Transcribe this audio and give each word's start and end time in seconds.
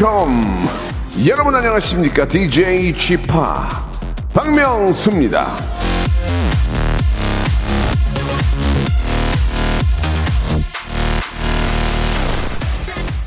welcome. 0.00 0.66
여러분 1.28 1.54
안녕하십니까? 1.54 2.26
DJ 2.26 2.94
g 2.94 3.18
p 3.18 3.28
박명수입니다. 4.32 5.46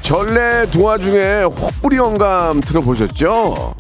전래 0.01 0.65
동화 0.71 0.97
중에 0.97 1.43
혹부리 1.43 1.97
영감 1.97 2.59
들어보셨죠? 2.59 3.75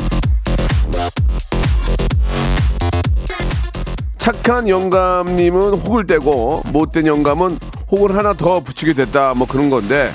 착한 4.19 4.69
영감님은 4.69 5.73
혹을 5.79 6.05
떼고 6.05 6.61
못된 6.71 7.07
영감은 7.07 7.57
혹을 7.91 8.15
하나 8.15 8.33
더 8.33 8.59
붙이게 8.59 8.93
됐다 8.93 9.33
뭐 9.33 9.47
그런 9.47 9.69
건데 9.69 10.11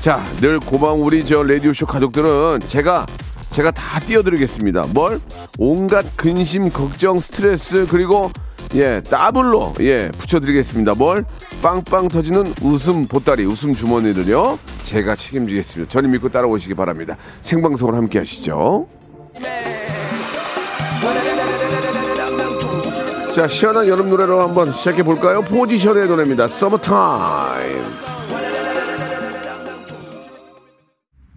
자 0.00 0.24
늘 0.40 0.58
고마운 0.58 1.00
우리 1.00 1.24
저 1.24 1.42
라디오쇼 1.42 1.86
가족들은 1.86 2.60
제가 2.66 3.06
제가 3.50 3.70
다 3.72 4.00
띄워드리겠습니다. 4.00 4.86
뭘? 4.94 5.20
온갖 5.58 6.06
근심 6.16 6.70
걱정 6.70 7.18
스트레스 7.18 7.86
그리고 7.90 8.30
예 8.74 9.02
더블로 9.02 9.74
예 9.80 10.10
붙여드리겠습니다. 10.16 10.94
뭘? 10.94 11.24
빵빵 11.60 12.08
터지는 12.08 12.54
웃음 12.62 13.06
보따리 13.06 13.44
웃음 13.44 13.74
주머니를요 13.74 14.58
제가 14.84 15.16
책임지겠습니다. 15.16 15.90
저를 15.90 16.08
믿고 16.08 16.28
따라오시기 16.30 16.74
바랍니다. 16.74 17.16
생방송을 17.42 17.94
함께 17.94 18.20
하시죠. 18.20 18.86
자 23.34 23.46
시원한 23.48 23.86
여름 23.86 24.08
노래로 24.08 24.40
한번 24.42 24.72
시작해 24.72 25.02
볼까요? 25.02 25.42
포지션의 25.42 26.06
노래입니다. 26.08 26.48
Summer 26.48 27.28
Time 27.28 27.82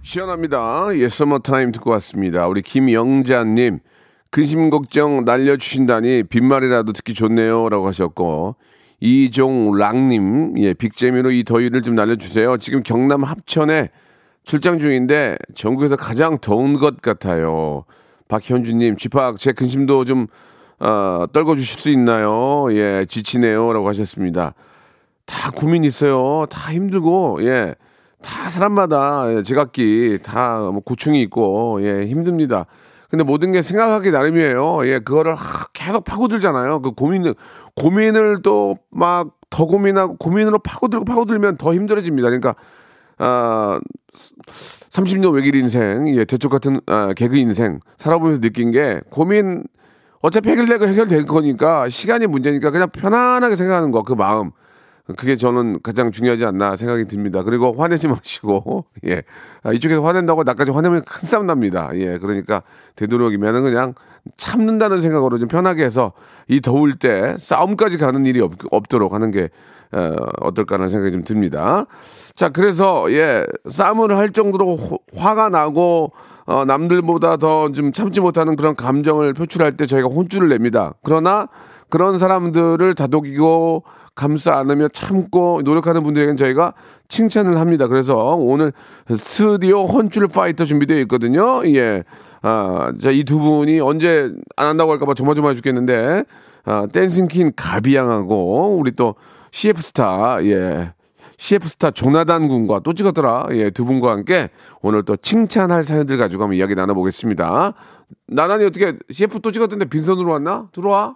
시원합니다. 0.04 0.90
예 0.96 1.08
서머타임 1.08 1.72
듣고 1.72 1.90
왔습니다. 1.92 2.48
우리 2.48 2.62
김영자님 2.62 3.80
근심 4.32 4.70
걱정 4.70 5.24
날려주신다니 5.24 6.24
빈말이라도 6.24 6.92
듣기 6.92 7.14
좋네요 7.14 7.70
라고 7.70 7.88
하셨고 7.88 8.58
이종랑님 9.00 10.56
예 10.58 10.74
빅재미로 10.74 11.32
이 11.32 11.46
더위를 11.46 11.82
좀 11.84 11.96
날려주세요. 11.96 12.58
지금 12.58 12.84
경남 12.84 13.24
합천에 13.24 13.90
출장 14.44 14.78
중인데 14.78 15.38
전국에서 15.56 15.96
가장 15.96 16.38
더운 16.38 16.74
것 16.74 17.02
같아요. 17.02 17.86
박현주님 18.28 18.98
쥐팍 18.98 19.38
제 19.38 19.54
근심도 19.54 20.04
좀 20.04 20.28
어, 20.80 21.26
떨궈 21.32 21.56
주실 21.56 21.80
수 21.80 21.90
있나요? 21.90 22.68
예 22.72 23.06
지치네요 23.08 23.72
라고 23.72 23.88
하셨습니다. 23.88 24.54
다 25.26 25.50
고민 25.52 25.86
있어요. 25.86 26.46
다 26.50 26.74
힘들고 26.74 27.38
예 27.46 27.76
다 28.24 28.50
사람마다 28.50 29.34
예, 29.36 29.44
제각기 29.44 30.20
다뭐 30.24 30.80
고충이 30.82 31.22
있고 31.24 31.80
예 31.82 32.06
힘듭니다. 32.08 32.66
근데 33.10 33.24
모든 33.24 33.52
게 33.52 33.62
생각하기 33.62 34.10
나름이에요. 34.10 34.88
예, 34.88 35.00
그거를 35.00 35.36
하- 35.36 35.68
계속 35.74 36.04
파고들잖아요. 36.06 36.82
그 36.82 36.92
고민을 36.92 37.36
고민을 37.76 38.42
또 38.42 38.76
막 38.92 39.30
더 39.54 39.66
고민하고 39.68 40.16
고민으로 40.18 40.58
파고들고 40.58 41.06
파고들면 41.06 41.58
더 41.58 41.76
힘들어집니다. 41.76 42.28
그러니까 42.30 42.56
아 43.20 43.80
30년 44.90 45.32
외길 45.34 45.56
인생, 45.56 46.08
예, 46.18 46.26
대쪽 46.26 46.50
같은 46.50 46.80
아, 46.88 47.14
개그 47.14 47.36
인생 47.38 47.80
살아보면서 47.98 48.42
느낀 48.42 48.72
게 48.72 49.00
고민 49.12 49.64
어차피 50.24 50.50
해결되고 50.50 50.88
해결될 50.88 51.28
거니까 51.28 51.88
시간이 51.88 52.26
문제니까 52.28 52.72
그냥 52.72 52.90
편안하게 52.90 53.56
생각하는 53.56 53.92
거 53.92 54.02
그 54.02 54.14
마음 54.14 54.50
그게 55.18 55.36
저는 55.36 55.80
가장 55.84 56.12
중요하지 56.12 56.46
않나 56.46 56.76
생각이 56.78 57.06
듭니다. 57.06 57.44
그리고 57.44 57.74
화내지 57.74 58.08
마시고, 58.10 58.86
예. 59.06 59.24
아, 59.64 59.74
이쪽에서 59.74 60.02
화낸다고 60.02 60.44
나까지 60.44 60.72
화내면 60.72 61.04
큰 61.04 61.28
싸움 61.28 61.46
납니다. 61.46 61.90
예. 61.96 62.18
그러니까 62.18 62.64
되도록이면은 62.96 63.64
그냥 63.64 63.94
참는다는 64.38 65.02
생각으로 65.02 65.38
좀 65.40 65.50
편하게 65.50 65.84
해서 65.84 66.14
이 66.48 66.62
더울 66.62 66.96
때 66.96 67.36
싸움까지 67.38 67.98
가는 67.98 68.26
일이 68.26 68.40
없, 68.40 68.54
없도록 68.72 69.14
하는 69.14 69.32
게, 69.32 69.50
어, 69.92 70.16
어떨까라는 70.40 70.90
생각이 70.90 71.12
좀 71.12 71.24
듭니다. 71.26 71.86
자, 72.34 72.48
그래서, 72.50 73.12
예. 73.12 73.46
싸움을 73.68 74.18
할 74.18 74.32
정도로 74.32 74.76
호- 74.78 75.00
화가 75.16 75.50
나고, 75.50 76.14
어, 76.46 76.64
남들보다 76.66 77.38
더 77.38 77.70
좀 77.74 77.92
참지 77.92 78.22
못하는 78.22 78.56
그런 78.56 78.76
감정을 78.76 79.34
표출할 79.34 79.74
때 79.74 79.86
저희가 79.86 80.08
혼쭐을 80.08 80.48
냅니다. 80.50 80.94
그러나 81.04 81.48
그런 81.90 82.18
사람들을 82.18 82.96
다독이고 82.96 83.84
감싸 84.16 84.58
안으며 84.58 84.88
참고 84.90 85.62
노력하는 85.64 86.04
분들에게는 86.04 86.38
저희가 86.38 86.74
칭찬을 87.08 87.60
합니다. 87.60 87.88
그래서 87.88 88.16
오늘 88.36 88.74
스튜디오 89.10 89.86
혼줄 89.86 90.28
파이터 90.28 90.66
준비되어 90.66 91.00
있거든요. 91.02 91.62
예. 91.68 92.04
아, 92.42 92.92
자, 93.02 93.10
이 93.10 93.24
두 93.24 93.40
분이 93.40 93.80
언제 93.80 94.32
안 94.58 94.68
한다고 94.68 94.92
할까봐 94.92 95.14
조마조마해 95.14 95.56
죽겠는데, 95.56 96.26
아, 96.66 96.88
댄싱퀸 96.92 97.54
가비양하고, 97.56 98.78
우리 98.78 98.92
또 98.92 99.16
CF 99.52 99.82
스타, 99.82 100.44
예. 100.44 100.94
CF 101.38 101.68
스타 101.68 101.92
조나단 101.92 102.48
군과 102.48 102.82
또 102.82 102.94
찍었더라. 102.94 103.48
예, 103.52 103.70
두 103.70 103.86
분과 103.86 104.12
함께 104.12 104.50
오늘 104.82 105.04
또 105.04 105.16
칭찬할 105.16 105.84
사연들 105.84 106.18
가지고 106.18 106.44
한번 106.44 106.58
이야기 106.58 106.76
나눠보겠습니다. 106.76 107.74
나단이 108.28 108.66
어떻게 108.66 108.98
CF 109.10 109.40
또 109.42 109.52
찍었던데 109.52 109.86
빈손으로 109.86 110.32
왔나? 110.32 110.68
들어와. 110.74 111.16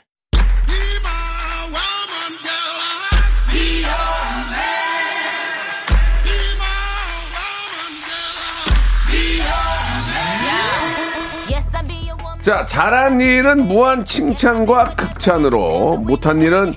자, 12.41 12.65
잘한 12.65 13.21
일은 13.21 13.67
무한 13.67 14.03
칭찬과 14.03 14.95
극찬으로, 14.95 15.97
못한 15.97 16.41
일은 16.41 16.73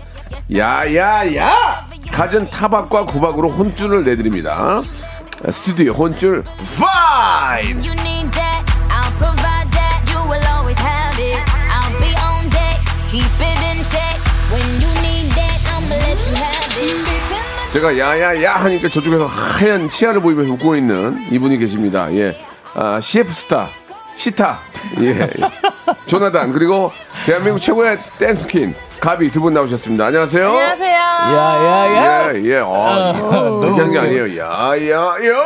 야야야! 0.55 1.89
갖은 2.13 2.51
타박과 2.51 3.07
구박으로 3.07 3.49
혼쭐을 3.49 4.05
내드립니다. 4.05 4.83
스튜디오 5.51 5.93
혼쭐 5.95 6.45
5! 6.79 7.65
You 7.83 7.93
need 8.01 8.31
that, 8.33 8.63
I'll 8.91 9.11
provide 9.17 9.71
that. 9.73 10.05
You 10.13 10.21
will 10.29 10.45
always 10.53 10.79
have 10.83 11.19
it. 11.19 11.41
I'll 11.73 11.99
be 11.99 12.13
on 12.21 12.51
deck, 12.51 12.79
keep 13.11 13.25
it 13.41 13.61
in 13.65 13.83
check. 13.89 14.21
When 14.53 14.69
you 14.83 14.93
need 15.01 15.33
that, 15.33 15.59
I'ma 15.73 15.97
let 15.97 16.21
you 16.29 16.37
have 16.37 16.77
it. 16.77 17.73
제가 17.73 17.99
야야야 17.99 18.57
하니까 18.57 18.89
저쪽에서 18.91 19.27
하얀 19.27 19.89
치아를 19.89 20.21
보이면서 20.21 20.53
웃고 20.53 20.77
있는 20.77 21.27
이분이 21.33 21.57
계십니다. 21.59 22.13
예. 22.15 22.37
아, 22.75 23.01
CF 23.01 23.33
스타, 23.33 23.69
시타, 24.25 24.59
예. 25.03 25.09
예. 25.21 25.29
조나단, 26.07 26.51
그리고 26.53 26.91
대한민국 27.27 27.59
최고의 27.61 27.99
댄스킨, 28.19 28.75
가비 28.99 29.31
두 29.31 29.43
분 29.43 29.53
나오셨습니다. 29.53 30.07
안녕하세요. 30.07 30.49
안녕하세요. 30.49 30.95
야야야 30.97 32.35
예, 32.37 32.43
예. 32.43 32.57
어, 32.65 33.61
이렇게 33.63 33.81
하는 33.81 33.93
게 33.93 33.99
아니에요. 33.99 34.39
야, 34.41 34.47
야, 34.47 35.17
야! 35.29 35.45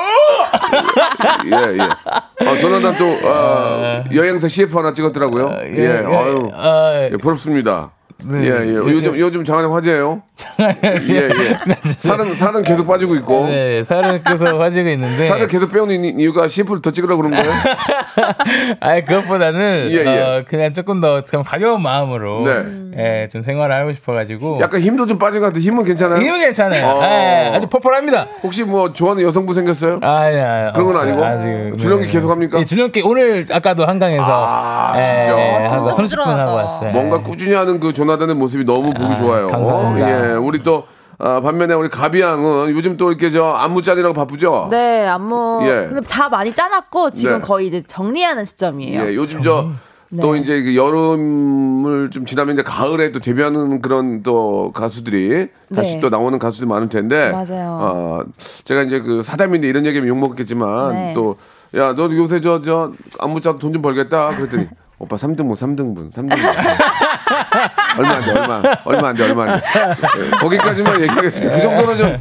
예, 1.44 1.78
예. 1.78 2.46
어, 2.48 2.58
조나단 2.58 2.96
또, 2.96 3.18
어, 3.28 4.04
여행사 4.14 4.46
CF 4.46 4.76
하나 4.78 4.92
찍었더라고요. 4.92 5.58
예, 5.76 5.88
아유. 6.06 7.08
예, 7.12 7.16
부럽습니다. 7.16 7.90
네. 8.24 8.40
예, 8.42 8.66
예. 8.66 8.74
요즘 8.74 9.16
요즘 9.16 9.44
장안의 9.44 9.70
화제예요. 9.70 10.22
예, 10.60 11.28
예. 11.28 11.74
살은 11.86 12.34
살은 12.34 12.64
계속 12.64 12.86
빠지고 12.86 13.14
있고. 13.16 13.46
네, 13.46 13.84
살을 13.84 14.22
계속 14.24 14.58
빠지고 14.58 14.88
있는데. 14.90 15.26
살을 15.28 15.46
계속 15.46 15.70
빼오는 15.72 16.04
이- 16.04 16.14
이유가 16.18 16.48
CF를 16.48 16.82
더 16.82 16.90
찍으려고 16.90 17.22
그런 17.22 17.40
거예요? 17.40 17.54
아니 18.80 19.04
그것보다는 19.04 19.88
예, 19.92 19.94
예. 20.04 20.18
어, 20.20 20.44
그냥 20.48 20.72
조금 20.74 21.00
더 21.00 21.22
그냥 21.22 21.44
가벼운 21.46 21.80
마음으로 21.82 22.44
네. 22.44 22.64
예, 23.22 23.28
좀 23.28 23.42
생활을 23.44 23.74
하고 23.74 23.92
싶어가지고 23.92 24.58
약간 24.62 24.80
힘도 24.80 25.06
좀 25.06 25.18
빠진 25.18 25.40
것 25.40 25.46
같아. 25.46 25.60
힘은 25.60 25.84
괜찮아요? 25.84 26.20
힘은 26.20 26.40
괜찮아요. 26.40 26.86
어. 26.86 27.04
예, 27.04 27.52
아주 27.54 27.68
펄펄합니다. 27.68 28.26
혹시 28.42 28.64
뭐 28.64 28.92
좋아하는 28.92 29.22
여성분 29.22 29.54
생겼어요? 29.54 29.92
아니, 30.02 30.36
아니, 30.40 30.72
그런 30.72 30.92
건. 30.92 30.96
아니고? 30.98 31.76
줄넘기 31.76 32.08
계속 32.08 32.30
합니까? 32.30 32.58
예, 32.58 32.64
줄넘기 32.64 33.00
오늘 33.04 33.46
아까도 33.52 33.86
한강에서 33.86 34.24
아, 34.26 34.94
예, 34.96 35.02
진짜? 35.02 35.38
예, 35.38 35.66
진짜 35.68 35.76
한 35.76 35.84
30분 35.86 35.96
부지런하다. 35.96 36.42
하고 36.42 36.54
왔어요. 36.56 36.90
뭔가 36.90 37.18
꾸준히 37.22 37.54
하는 37.54 37.78
그 37.78 37.92
조나단의 38.08 38.34
모습이 38.36 38.64
너무 38.64 38.92
보기 38.94 39.16
좋아요. 39.18 39.46
감사합니다. 39.48 40.30
예, 40.30 40.34
우리 40.36 40.62
또 40.62 40.84
아, 41.18 41.40
반면에 41.40 41.74
우리 41.74 41.88
가비 41.90 42.20
양은 42.22 42.70
요즘 42.70 42.96
또 42.96 43.10
이렇게 43.10 43.30
저 43.30 43.44
안무 43.50 43.82
짜느라고 43.82 44.14
바쁘죠? 44.14 44.68
네, 44.70 45.06
안무. 45.06 45.60
예. 45.64 45.86
근데 45.88 46.00
다 46.08 46.28
많이 46.28 46.52
짜놨고 46.54 47.10
지금 47.10 47.34
네. 47.34 47.40
거의 47.40 47.66
이제 47.66 47.82
정리하는 47.82 48.44
시점이에요. 48.44 49.02
예, 49.02 49.14
요즘 49.14 49.42
저 49.42 49.68
또 50.22 50.32
네. 50.32 50.38
이제 50.38 50.62
그 50.62 50.74
여름을 50.74 52.08
좀 52.08 52.24
지나면 52.24 52.54
이제 52.54 52.62
가을에 52.62 53.12
또 53.12 53.20
데뷔하는 53.20 53.82
그런 53.82 54.22
또 54.22 54.72
가수들이 54.72 55.48
다시 55.76 55.96
네. 55.96 56.00
또 56.00 56.08
나오는 56.08 56.38
가수들이 56.38 56.66
많을 56.66 56.88
텐데. 56.88 57.30
맞아요. 57.30 57.78
어, 57.78 58.22
제가 58.64 58.84
이제 58.84 59.00
그 59.00 59.22
사담인데 59.22 59.68
이런 59.68 59.84
얘기하면 59.84 60.08
욕먹겠지만 60.08 60.94
네. 60.94 61.12
또 61.14 61.36
야, 61.76 61.94
너 61.94 62.08
요새 62.10 62.40
저, 62.40 62.62
저 62.62 62.90
안무 63.18 63.42
짜도 63.42 63.58
돈 63.58 63.74
좀 63.74 63.82
벌겠다. 63.82 64.28
그랬더니 64.28 64.68
오빠 64.98 65.16
3등분, 65.16 65.52
3등분, 65.52 66.10
3등분. 66.10 66.38
얼마 67.98 68.10
안 68.14 68.20
돼, 68.22 68.30
얼마, 68.38 68.62
얼마 68.84 69.08
안 69.08 69.16
돼, 69.16 69.24
얼마 69.24 69.44
안 69.44 69.60
돼. 69.60 69.66
예, 70.24 70.30
거기까지만 70.30 71.00
얘기하겠습니다. 71.02 71.54
그 71.56 71.62
정도는 71.62 71.98
좀, 71.98 72.18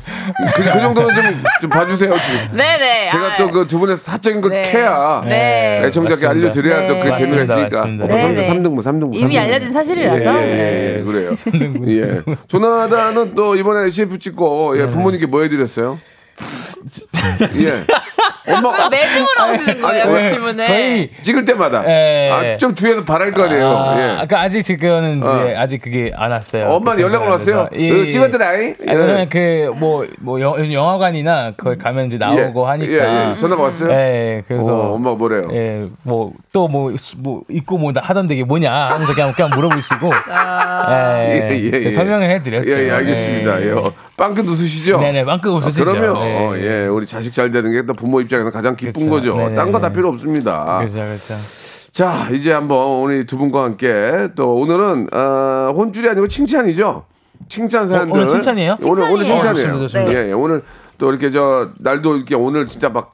그, 0.55 0.63
그 0.63 0.79
정도는 0.81 1.15
좀, 1.15 1.43
좀 1.61 1.69
봐주세요, 1.69 2.13
지금. 2.19 2.57
네네. 2.57 3.09
제가 3.09 3.33
아, 3.33 3.35
또그 3.37 3.67
두 3.67 3.79
분의 3.79 3.97
사적인 3.97 4.41
걸 4.41 4.51
네. 4.51 4.61
캐야 4.63 5.21
네. 5.25 5.81
애청자께 5.85 6.25
맞습니다. 6.25 6.29
알려드려야 6.29 6.87
또 6.87 6.95
그게 6.99 7.09
네. 7.09 7.15
재미가 7.15 7.35
맞습니다. 7.37 7.55
있으니까. 7.55 7.77
맞습니다. 7.77 8.05
오빠 8.05 8.15
네, 8.15 8.27
네. 8.33 8.49
3등, 8.49 8.63
3등분, 8.63 8.79
3등분. 8.83 9.15
이미 9.15 9.39
알려진 9.39 9.71
사실이라서. 9.71 10.41
예, 10.41 10.43
예, 10.43 10.57
예, 10.57 10.97
예, 10.99 11.03
그래요. 11.03 11.35
예. 11.87 12.21
조나단은 12.47 13.35
또 13.35 13.55
이번에 13.55 13.89
CF 13.89 14.19
찍고 14.19 14.79
예, 14.79 14.85
부모님께 14.87 15.25
뭐 15.27 15.41
해드렸어요? 15.43 15.97
예. 17.57 17.73
엄마 18.47 18.89
매주 18.89 19.23
물어보시는 19.23 19.81
거예요, 19.81 20.03
아니, 20.03 20.11
그 20.11 20.15
왜? 20.17 20.29
질문에. 20.29 20.67
거의 20.67 21.09
찍을 21.21 21.45
때마다 21.45 21.83
예. 21.87 22.29
아, 22.31 22.57
좀 22.57 22.73
뒤에서 22.73 23.03
바랄 23.03 23.31
거 23.31 23.43
아니에요. 23.43 23.67
아, 23.67 23.99
예. 23.99 24.17
아까 24.21 24.41
아직 24.41 24.63
지금은 24.63 25.19
이제 25.19 25.27
어. 25.27 25.53
아직 25.57 25.79
그게 25.81 26.11
안 26.15 26.31
왔어요. 26.31 26.67
엄마는 26.69 26.97
그 26.97 27.01
연락은 27.03 27.27
왔어요? 27.27 27.67
생각에서. 27.69 28.01
어, 28.01 28.09
찍었더라이? 28.09 28.67
아, 28.69 28.75
예. 28.81 28.93
그러면 28.93 29.29
그뭐뭐 29.29 30.07
뭐 30.19 30.41
영- 30.41 30.73
영화관이나 30.73 31.53
거기 31.57 31.77
가면 31.77 32.07
이제 32.07 32.17
나오고 32.17 32.63
예. 32.63 32.69
하니까. 32.69 32.93
예, 32.93 33.31
예. 33.31 33.35
전화가 33.37 33.61
왔어요? 33.63 33.91
예, 33.91 34.43
그래서 34.47 34.73
어, 34.75 34.93
엄마가 34.95 35.15
뭐래요? 35.17 35.49
예, 35.51 35.85
뭐 36.03 36.31
또 36.53 36.67
뭐 36.67 36.91
뭐 37.17 37.41
있고 37.49 37.77
뭐 37.77 37.91
하던데 37.95 38.33
이게 38.33 38.43
뭐냐 38.43 38.71
하면서 38.89 39.13
그냥 39.13 39.31
그냥 39.33 39.51
물어보시고. 39.53 40.09
예, 40.89 41.49
예, 41.51 41.71
예, 41.73 41.85
예. 41.85 41.91
설명을 41.91 42.29
해드렸죠. 42.29 42.69
예, 42.69 42.87
예, 42.87 42.91
알겠습니다. 42.91 43.61
예. 43.65 43.71
어, 43.71 43.91
빵끝 44.15 44.47
웃으시죠? 44.47 44.99
네네, 44.99 45.25
빵끝 45.25 45.51
웃으시죠. 45.51 45.85
그러면 45.85 46.13
네. 46.23 46.37
어, 46.47 46.57
예, 46.57 46.87
우리 46.87 47.05
자식 47.05 47.33
잘 47.33 47.51
되는 47.51 47.71
게또 47.71 47.93
부모 48.07 48.21
입장에서 48.21 48.51
가장 48.51 48.75
기쁜 48.75 49.09
그렇죠. 49.09 49.09
거죠. 49.09 49.35
네네네. 49.35 49.55
딴거 49.55 49.79
다 49.81 49.91
필요 49.91 50.07
없습니다. 50.09 50.77
그렇죠, 50.79 50.95
그렇죠. 50.95 51.33
자, 51.91 52.29
이제 52.31 52.53
한번 52.53 53.01
우리 53.03 53.25
두 53.25 53.37
분과 53.37 53.63
함께 53.63 54.29
또 54.35 54.55
오늘은 54.55 55.09
어, 55.13 55.73
혼줄이 55.75 56.07
아니고 56.07 56.27
칭찬이죠. 56.29 57.03
칭찬 57.49 57.87
사연들. 57.87 58.13
오늘 58.15 58.27
칭찬이에요? 58.29 58.77
오늘 58.85 59.03
오늘 59.11 59.25
칭찬이에요. 59.25 59.25
칭찬이에요. 59.25 59.75
어, 59.75 59.79
좋습니다, 59.79 59.79
좋습니다. 59.79 60.13
예, 60.13 60.29
예, 60.29 60.33
오늘 60.33 60.63
또 60.97 61.09
이렇게 61.09 61.29
저 61.29 61.69
날도 61.79 62.15
이렇게 62.15 62.35
오늘 62.35 62.65
진짜 62.67 62.89
막 62.89 63.13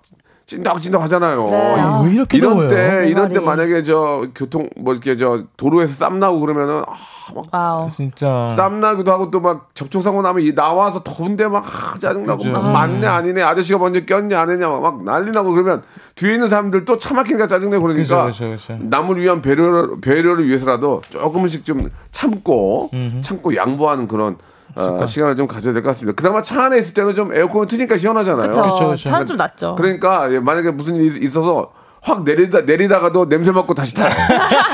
찐덕찐덕 0.58 1.02
하잖아요. 1.04 1.44
네. 1.46 1.56
아, 1.80 2.02
왜 2.06 2.12
이렇게 2.12 2.38
이런 2.38 2.54
더워요? 2.54 2.68
때 2.70 3.06
이런 3.10 3.32
때. 3.34 3.40
만약에 3.40 3.84
저 3.84 4.28
교통 4.36 4.70
뭐 4.78 4.94
이렇게 4.94 5.16
저 5.18 5.44
도로에서 5.58 5.94
쌈 5.94 6.20
나고 6.20 6.40
그러면은 6.40 6.84
아, 6.88 6.94
막 7.34 7.46
와우. 7.52 7.90
진짜. 7.90 8.54
쌈 8.56 8.80
나기도 8.80 9.12
하고 9.12 9.32
또 9.32 9.40
막 9.40 9.70
접촉 9.74 10.02
사고 10.04 10.22
나면 10.22 10.44
이 10.44 10.54
나와서 10.54 11.02
더운데 11.04 11.48
막 11.48 11.66
아, 11.66 11.98
짜증 12.00 12.24
나고 12.24 12.40
그죠. 12.44 12.52
막 12.52 12.72
맞네 12.72 13.06
아니네 13.08 13.42
아저씨가 13.42 13.80
먼저 13.80 14.02
꼈냐 14.06 14.40
안 14.40 14.50
했냐 14.50 14.70
막, 14.70 14.82
막 14.82 15.04
난리 15.04 15.32
나고 15.32 15.52
그러면 15.52 15.84
뒤에 16.16 16.34
있는 16.36 16.48
사람들 16.48 16.86
또 16.86 16.98
차 16.98 17.14
막히니까 17.14 17.48
짜증 17.48 17.70
내고 17.72 17.84
그러니까 17.84 18.26
그죠, 18.28 18.46
그죠, 18.46 18.56
그죠. 18.76 18.78
남을 18.88 19.18
위한 19.18 19.42
배려, 19.42 19.98
배려를 20.00 20.48
위해서라도 20.48 21.02
조금씩 21.10 21.66
좀 21.66 21.90
참고 22.12 22.90
참고 23.22 23.56
양보하는 23.56 24.08
그런 24.08 24.38
어, 24.76 25.06
시간을 25.06 25.36
좀 25.36 25.48
가져야 25.48 25.74
될 25.74 25.82
것 25.84 25.90
같습니다. 25.90 26.16
그나마 26.16 26.42
차 26.42 26.66
안에 26.66 26.78
있을 26.80 26.94
때는 26.94 27.14
좀 27.16 27.34
에어컨을 27.34 27.68
트니까 27.68 27.98
시원하잖아요. 27.98 28.48
그쵸. 28.52 28.96
차는 28.96 29.26
좀 29.26 29.38
낫죠. 29.38 29.76
그러니까 29.76 30.32
예, 30.34 30.40
만약에 30.40 30.72
무슨 30.72 30.96
일이 30.96 31.24
있어서 31.26 31.72
확 32.02 32.24
내리다 32.26 32.62
내리다가도 32.62 33.30
냄새 33.30 33.52
맡고 33.52 33.74
다시 33.76 33.96
타요. 33.96 34.10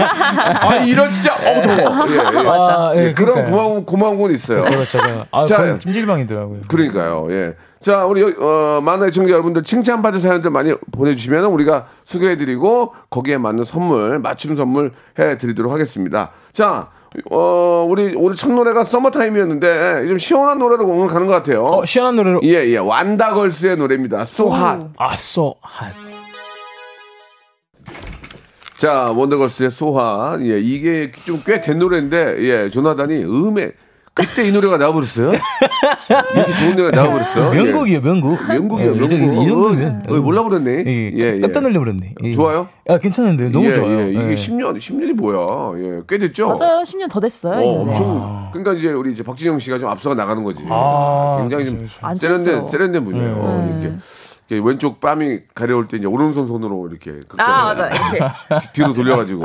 아니 0.62 0.90
이런 0.90 1.10
진짜 1.12 1.34
어우 1.36 1.62
더워. 1.62 2.08
예, 2.10 2.14
예. 2.16 2.20
아, 2.50 2.92
예, 2.96 3.06
예, 3.10 3.14
그런. 3.14 3.44
고마운 3.46 3.86
고마운 3.86 4.20
건 4.20 4.32
있어요. 4.32 4.62
그렇죠. 4.62 5.00
아, 5.32 5.46
자, 5.46 5.78
찜질방이더라고요. 5.80 6.62
그러니까요. 6.68 7.28
예. 7.30 7.56
자, 7.80 8.06
우리 8.06 8.24
어, 8.24 8.82
많은 8.84 9.08
애청자 9.08 9.32
여러분들 9.32 9.64
칭찬받은 9.64 10.20
사연들 10.20 10.52
많이 10.52 10.74
보내주시면 10.92 11.46
우리가 11.46 11.86
소개해드리고 12.04 12.94
거기에 13.10 13.38
맞는 13.38 13.64
선물 13.64 14.20
맞춤 14.20 14.56
선물 14.56 14.92
해드리도록 15.18 15.72
하겠습니다. 15.72 16.32
자, 16.52 16.90
어, 17.32 17.86
우리 17.90 18.14
오늘 18.16 18.36
첫 18.36 18.52
노래가 18.52 18.84
서머타임이었는데 18.84 20.08
좀 20.08 20.18
시원한 20.18 20.60
노래로 20.60 20.86
오늘 20.88 21.08
가는 21.08 21.26
것 21.28 21.34
같아요. 21.34 21.66
어, 21.66 21.86
시원한 21.86 22.16
노래로. 22.16 22.42
예, 22.44 22.68
예. 22.70 22.78
완다걸스의 22.78 23.78
노래입니다. 23.78 24.22
So 24.22 24.54
Hot. 24.56 24.86
아, 24.98 25.16
쏘, 25.16 25.56
한. 25.62 25.92
자, 28.78 29.12
원더걸스의 29.12 29.72
소화. 29.72 30.38
예, 30.42 30.60
이게 30.60 31.12
좀 31.26 31.42
꽤 31.44 31.60
된 31.62 31.80
노래인데, 31.80 32.38
예, 32.40 32.70
조나단이 32.70 33.24
음에, 33.26 33.72
그때 34.20 34.48
이 34.48 34.52
노래가 34.52 34.78
나와버렸어요? 34.78 35.32
이렇게 36.36 36.54
좋은 36.56 36.76
노래가 36.76 36.92
나와버렸어? 36.96 37.50
명곡이에요, 37.54 38.02
명곡. 38.02 38.40
예. 38.50 38.54
명곡이요, 38.54 38.86
예, 38.88 38.90
명곡. 38.92 39.06
이 39.06 39.10
정도- 39.10 39.42
이 39.44 39.48
정도면. 39.48 40.04
어, 40.10 40.14
어, 40.16 40.20
몰라버렸네. 40.22 40.84
예, 40.86 41.12
예, 41.16 41.36
예. 41.36 41.40
깜짝 41.40 41.62
놀라버렸네. 41.64 42.14
예. 42.24 42.32
좋아요? 42.32 42.68
아, 42.88 42.98
괜찮은데 42.98 43.50
너무 43.52 43.66
예, 43.66 43.76
좋아요. 43.76 44.00
예, 44.02 44.10
이게 44.12 44.30
예. 44.32 44.36
10년, 44.36 44.76
10년이 44.78 45.14
뭐야. 45.14 45.42
예, 45.84 46.02
꽤 46.08 46.18
됐죠? 46.18 46.48
맞아요. 46.48 46.82
10년 46.84 47.10
더 47.10 47.20
됐어요. 47.20 47.60
어. 47.66 47.82
엄청. 47.82 48.50
그러니까 48.52 48.74
이제 48.74 48.90
우리 48.92 49.12
이제 49.12 49.24
박진영 49.24 49.60
씨가 49.60 49.80
좀 49.80 49.90
앞서가 49.90 50.16
나가는 50.16 50.44
거지. 50.44 50.64
아, 50.70 51.38
굉장히 51.40 51.66
좀 51.66 51.78
그렇죠, 51.78 51.94
안 52.02 52.16
세련된. 52.16 52.70
세련된 52.70 53.06
분이에요. 53.06 53.36
네. 53.36 53.80
이렇게. 53.82 53.98
왼쪽 54.58 55.00
뺨이 55.00 55.40
가려울 55.54 55.88
때 55.88 55.98
이제 55.98 56.08
오른손 56.08 56.48
손으로 56.48 56.88
이렇게. 56.90 57.20
아. 57.38 57.66
맞아. 57.66 57.88
이렇게. 57.88 58.20
뒤- 58.60 58.74
뒤로 58.74 58.94
돌려가지고 58.94 59.44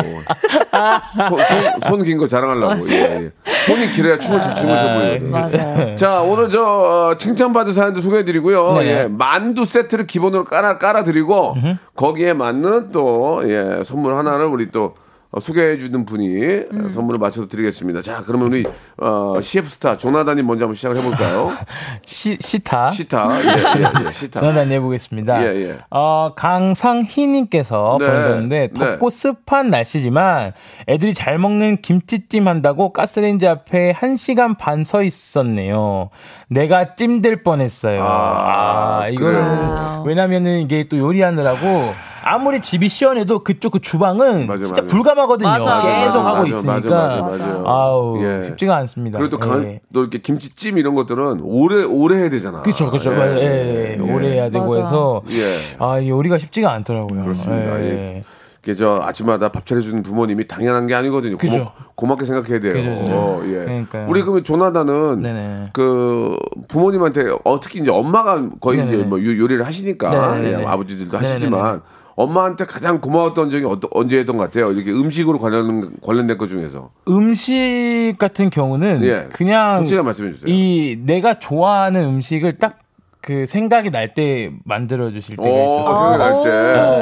손긴 1.87 2.19
거 2.19 2.27
자랑하려고 2.27 2.89
예, 2.91 2.95
예. 2.95 3.33
손이 3.67 3.91
길어야 3.91 4.19
춤을 4.19 4.41
잘 4.41 4.55
추고 4.55 4.77
싶어 4.77 4.95
보이거든. 4.95 5.31
맞아요. 5.31 5.97
자 5.97 6.21
오늘 6.23 6.49
저 6.49 6.63
어, 6.65 7.17
칭찬받은 7.19 7.73
사연도 7.73 8.01
소개해드리고요. 8.01 8.75
네. 8.79 8.87
예, 9.03 9.09
만두 9.09 9.65
세트를 9.65 10.07
기본으로 10.07 10.45
깔아 10.45 10.79
깔아드리고 10.79 11.57
거기에 11.97 12.33
맞는 12.33 12.93
또 12.93 13.43
예, 13.45 13.83
선물 13.85 14.17
하나를 14.17 14.47
우리 14.47 14.71
또 14.71 14.85
어, 14.85 14.95
소개해 15.41 15.79
주는 15.79 16.05
분이 16.07 16.57
어, 16.85 16.89
선물을 16.89 17.19
맞춰서 17.19 17.49
드리겠습니다. 17.49 18.03
자 18.03 18.23
그러면 18.27 18.49
우리 18.53 18.65
어, 18.99 19.35
CF 19.41 19.69
스타 19.69 19.97
조나단님 19.99 20.47
먼저 20.47 20.65
한번 20.65 20.75
시작을 20.77 20.97
해볼까요? 20.99 21.51
시, 22.07 22.37
시타. 22.41 22.91
시타 22.91 23.29
예, 23.43 23.49
예, 23.49 24.07
예, 24.07 24.13
시타. 24.13 24.39
전화단 24.41 24.71
해보겠습니다. 24.71 25.43
예, 25.43 25.69
예. 25.71 25.79
어, 25.91 26.33
강상희님께서 26.37 27.97
네, 28.01 28.07
보내셨는데 28.07 28.69
네. 28.73 28.79
덥고 28.79 29.11
습한 29.11 29.71
날씨지만 29.71 30.53
애들이 30.89 31.15
잘 31.15 31.39
먹는 31.39 31.79
김치찜 31.83 32.47
한다고 32.49 32.93
가스레인지 32.93 33.47
앞에 33.49 33.97
1 34.01 34.17
시간 34.19 34.55
반 34.57 34.85
서 34.85 35.03
있었네요. 35.03 36.11
내가 36.49 36.95
찜 36.95 37.23
될 37.23 37.43
뻔했어요. 37.43 38.03
아, 38.03 39.01
아, 39.05 39.09
이거는 39.09 39.33
그래요? 39.33 40.03
왜냐면은 40.07 40.61
이게 40.61 40.87
또 40.89 40.99
요리하느라고 40.99 41.95
아무리 42.27 42.61
집이 42.61 42.89
시원해도 42.89 43.41
그쪽 43.41 43.71
그 43.73 43.81
주방은 43.81 44.47
맞아, 44.47 44.65
진짜 44.65 44.83
맞아. 44.83 44.95
불감하거든요. 44.95 45.49
맞아. 45.49 45.79
계속 45.81 46.23
맞아, 46.23 46.29
하고 46.31 46.39
맞아, 46.39 46.49
있으니까. 46.49 46.73
맞아, 46.75 47.21
맞아, 47.23 47.45
맞아. 47.47 47.63
아우 47.67 48.23
예. 48.25 48.43
쉽지가 48.45 48.77
않습니다. 48.77 49.19
그리고 49.19 49.31
또, 49.37 49.39
강, 49.39 49.63
예. 49.65 49.81
또 49.93 50.01
이렇게 50.01 50.19
김치찜 50.19 50.79
이런 50.79 50.95
것들은 50.95 51.41
오래 51.43 51.85
오래 51.85 52.17
해야 52.19 52.31
되잖아. 52.31 52.63
그렇죠, 52.63 52.89
그렇죠. 52.91 53.13
예, 53.13 53.17
예, 53.19 53.97
예, 53.97 53.99
예. 53.99 54.13
오래 54.13 54.33
해야 54.33 54.49
되고 54.51 54.67
맞아. 54.67 54.79
해서 54.81 55.23
예. 55.31 55.77
아, 55.79 55.99
이 55.99 56.09
요리가 56.09 56.39
쉽지가 56.39 56.73
않더라고요. 56.73 57.23
그렇습니다. 57.23 57.81
예. 57.81 57.85
예. 57.85 58.25
이게 58.63 58.73
저 58.75 58.99
아침마다 59.05 59.51
밥 59.51 59.67
차려주는 59.67 60.03
부모님이 60.03 60.49
당연한 60.49 60.87
게 60.87 60.95
아니거든요. 60.95 61.37
그죠. 61.37 61.73
고맙, 61.95 62.19
게 62.19 62.25
생각해야 62.25 62.61
돼요. 62.61 62.73
그죠, 62.73 62.95
그죠. 62.95 63.13
어, 63.13 63.43
예. 63.45 63.51
그러니까요. 63.65 64.07
우리 64.09 64.23
그러면 64.23 64.43
조나단은 64.43 65.21
네네. 65.21 65.65
그 65.75 66.39
부모님한테 66.69 67.27
어, 67.45 67.61
특히 67.61 67.81
이제 67.81 67.91
엄마가 67.91 68.43
거의 68.63 68.79
네네네. 68.79 68.97
이제 68.97 69.07
뭐 69.07 69.21
요- 69.23 69.39
요리를 69.39 69.67
하시니까. 69.67 70.43
예, 70.43 70.65
아버지들도. 70.65 71.19
하시지만 71.19 71.83
엄마한테 72.17 72.65
가장 72.65 73.01
고마웠던 73.01 73.51
적이 73.51 73.65
어떠, 73.67 73.89
언제였던 73.91 74.37
것 74.37 74.45
같아요? 74.45 74.71
이렇게 74.73 74.93
음식으로 74.93 75.39
관련 75.39 75.93
관련된 76.01 76.39
것 76.39 76.47
중에서. 76.49 76.91
음식 77.09 78.15
같은 78.19 78.51
경우는 78.51 79.03
예. 79.05 79.29
그냥 79.33 79.85
말씀해 80.05 80.33
주세요. 80.33 80.55
이 80.55 80.99
내가 81.05 81.39
좋아하는 81.39 82.05
음식을 82.05 82.59
딱 82.59 82.84
그 83.25 83.47
생각이 83.47 83.91
날 83.91 84.13
때 84.15 84.51
만들어 84.65 85.11
주실 85.11 85.37
때가 85.37 85.49
오, 85.49 85.65
있었어요. 85.65 85.97
생각이 85.97 86.19
날 86.19 86.43
때. 86.45 86.51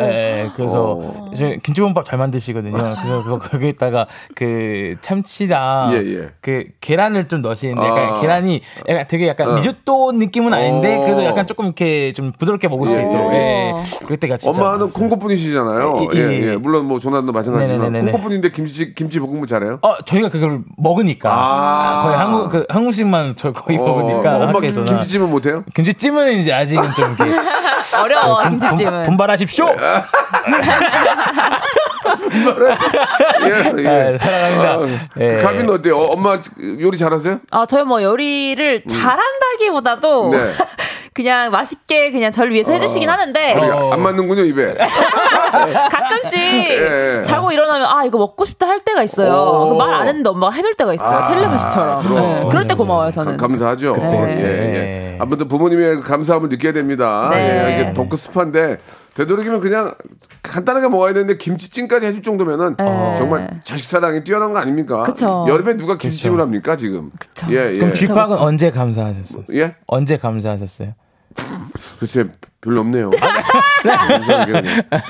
예, 0.07 0.45
예, 0.45 0.51
그래서 0.55 0.93
어. 0.93 1.31
저 1.35 1.49
김치볶음밥 1.63 2.05
잘 2.05 2.17
만드시거든요. 2.21 2.73
그래서 2.77 3.23
그거 3.25 3.39
거기에다가 3.41 4.07
그 4.37 4.95
참치랑 5.01 5.91
예, 5.95 5.97
예. 6.21 6.29
그 6.41 6.67
계란을 6.81 7.27
좀 7.27 7.43
넣으시는데 7.43 7.85
약간 7.87 8.05
아. 8.15 8.21
계란이 8.21 8.61
약간 8.89 9.07
되게 9.09 9.27
약간 9.27 9.51
어. 9.51 9.57
리조또 9.57 10.13
느낌은 10.13 10.55
아닌데 10.55 10.97
어. 10.97 11.01
그래도 11.01 11.25
약간 11.25 11.45
조금 11.47 11.65
이렇게 11.67 12.13
좀 12.13 12.31
부드럽게 12.39 12.69
먹을 12.69 12.87
수 12.87 12.95
예, 12.95 13.01
있도록 13.01 13.33
예. 13.33 13.37
예. 13.37 13.73
그럴 14.05 14.17
때가 14.19 14.37
진짜 14.37 14.61
엄마는 14.63 14.79
많았어요. 14.79 14.99
콩고 15.01 15.19
분이시잖아요. 15.19 16.09
예, 16.15 16.19
예, 16.19 16.21
예, 16.21 16.43
예. 16.43 16.47
예. 16.53 16.57
물론 16.57 16.87
뭐 16.87 17.01
조나도 17.01 17.33
마찬가지지만 17.33 17.81
네네네네. 17.93 18.13
콩고 18.13 18.23
분인데 18.25 18.53
김치 18.53 18.95
김치 18.95 19.19
볶음밥 19.19 19.49
잘해요? 19.49 19.81
어, 19.83 19.97
저희가 20.05 20.29
그걸 20.31 20.61
먹으니까 20.77 21.31
아. 21.33 22.03
거의 22.05 22.17
한국 22.17 22.49
그 22.51 22.65
한국식만 22.69 23.35
저 23.35 23.53
거의 23.53 23.77
어, 23.77 23.85
먹으니까 23.85 24.37
엄마 24.37 24.49
학교에서는 24.51 24.85
김치찜은 24.87 25.29
못해요? 25.29 25.65
김치찜 25.75 26.12
은 26.17 26.33
이제 26.33 26.53
아직은 26.53 26.83
좀 26.95 27.17
이렇게 27.19 27.41
어려워 28.03 28.39
분, 28.43 28.59
김치찜은. 28.59 29.03
분 29.05 29.17
발하십시오. 29.17 29.67
예, 33.43 33.83
예. 33.85 34.15
아, 34.15 34.19
사랑합니다. 34.19 34.71
아, 34.73 34.87
예. 35.21 35.37
그 35.37 35.43
가빈은 35.43 35.71
어때요? 35.71 35.99
어, 35.99 36.13
엄마 36.13 36.39
요리 36.61 36.99
잘하세요? 36.99 37.41
아, 37.51 37.67
저희 37.67 37.85
뭐 37.85 38.03
요리를 38.03 38.85
잘한다기보다도 38.87 40.27
음. 40.27 40.31
네. 40.33 40.39
그냥 41.15 41.51
맛있게 41.51 42.11
그냥 42.11 42.31
저를 42.31 42.53
위해서 42.53 42.73
해주시긴 42.73 43.09
하는데 43.09 43.55
우리 43.55 43.69
어. 43.71 43.91
안 43.93 44.01
맞는군요 44.01 44.43
입에. 44.45 44.75
가끔씩 45.91 46.39
예. 46.39 47.23
자고 47.25 47.53
일어나면 47.53 47.87
아 47.87 48.05
이거 48.05 48.17
먹고 48.19 48.45
싶다 48.47 48.67
할 48.67 48.81
때가 48.81 49.03
있어요. 49.03 49.33
오. 49.33 49.77
말안 49.77 50.09
했는데 50.09 50.31
엄마가 50.31 50.53
해놓을 50.55 50.75
때가 50.75 50.95
있어요. 50.95 51.19
아, 51.19 51.27
텔레파시처럼. 51.27 52.15
네. 52.15 52.47
그럴 52.51 52.67
때 52.67 52.75
고마워요 52.75 53.11
저는. 53.11 53.37
감- 53.37 53.51
감사하죠. 53.53 53.93
그때. 53.93 54.07
예, 54.07 54.41
예. 54.41 54.43
네. 54.43 55.17
아무튼 55.21 55.49
부모님의 55.49 55.97
그 55.97 56.03
감사함을 56.03 56.49
느껴야 56.49 56.73
됩니다. 56.73 57.29
네. 57.33 57.67
예, 57.77 57.81
이게 57.83 57.93
덥고 57.93 58.17
습한데 58.17 58.79
되도록이면 59.15 59.61
그냥 59.61 59.95
간단하게 60.43 60.89
먹어야 60.89 61.13
되는데 61.13 61.37
김치찜까지 61.37 62.07
해줄 62.07 62.23
정도면은 62.23 62.77
네. 62.79 63.15
정말 63.17 63.61
자식 63.65 63.85
사랑이 63.89 64.25
뛰어난 64.25 64.53
거 64.53 64.59
아닙니까? 64.59 65.03
그쵸. 65.03 65.47
여름에 65.49 65.77
누가 65.77 65.97
김치찜을 65.99 66.41
합니까 66.41 66.77
지금? 66.77 67.11
그쵸. 67.19 67.47
예, 67.51 67.75
예. 67.75 67.79
그럼 67.79 67.93
그쵸. 67.93 68.15
언제 68.39 68.71
감사하셨어요? 68.71 69.45
예? 69.55 69.77
언제 69.87 70.17
감사하셨어요? 70.17 70.95
글쎄 71.99 72.25
별로 72.61 72.81
없네요. 72.81 73.11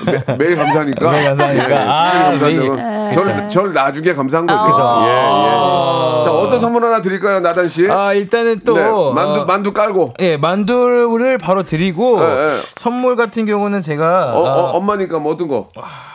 매, 0.05 0.35
매일 0.37 0.55
감사하니까. 0.55 1.11
매일 1.11 1.25
감사하니까. 1.25 1.69
예, 1.69 1.75
아, 1.75 2.31
특별히 2.31 2.57
매일. 2.57 2.69
감사하니까. 2.69 3.11
절, 3.11 3.49
절 3.49 3.73
나중에 3.73 4.13
감사한 4.13 4.45
거죠. 4.47 4.63
그죠. 4.71 4.83
예, 5.03 5.07
예. 5.07 6.23
자 6.23 6.31
어떤 6.43 6.59
선물 6.59 6.83
하나 6.85 7.01
드릴까요, 7.01 7.39
나단 7.39 7.67
씨? 7.67 7.89
아 7.89 8.13
일단은 8.13 8.59
또 8.65 8.75
네, 8.75 8.81
만두 9.13 9.41
어, 9.41 9.45
만두 9.45 9.73
깔고. 9.73 10.13
예 10.19 10.37
만두를 10.37 11.37
바로 11.37 11.63
드리고 11.63 12.19
예, 12.21 12.23
예. 12.25 12.49
선물 12.75 13.15
같은 13.15 13.45
경우는 13.45 13.81
제가 13.81 14.33
어, 14.35 14.45
아, 14.47 14.53
어, 14.55 14.63
엄마니까 14.77 15.19
뭐 15.19 15.33
어떤 15.33 15.47
거? 15.47 15.67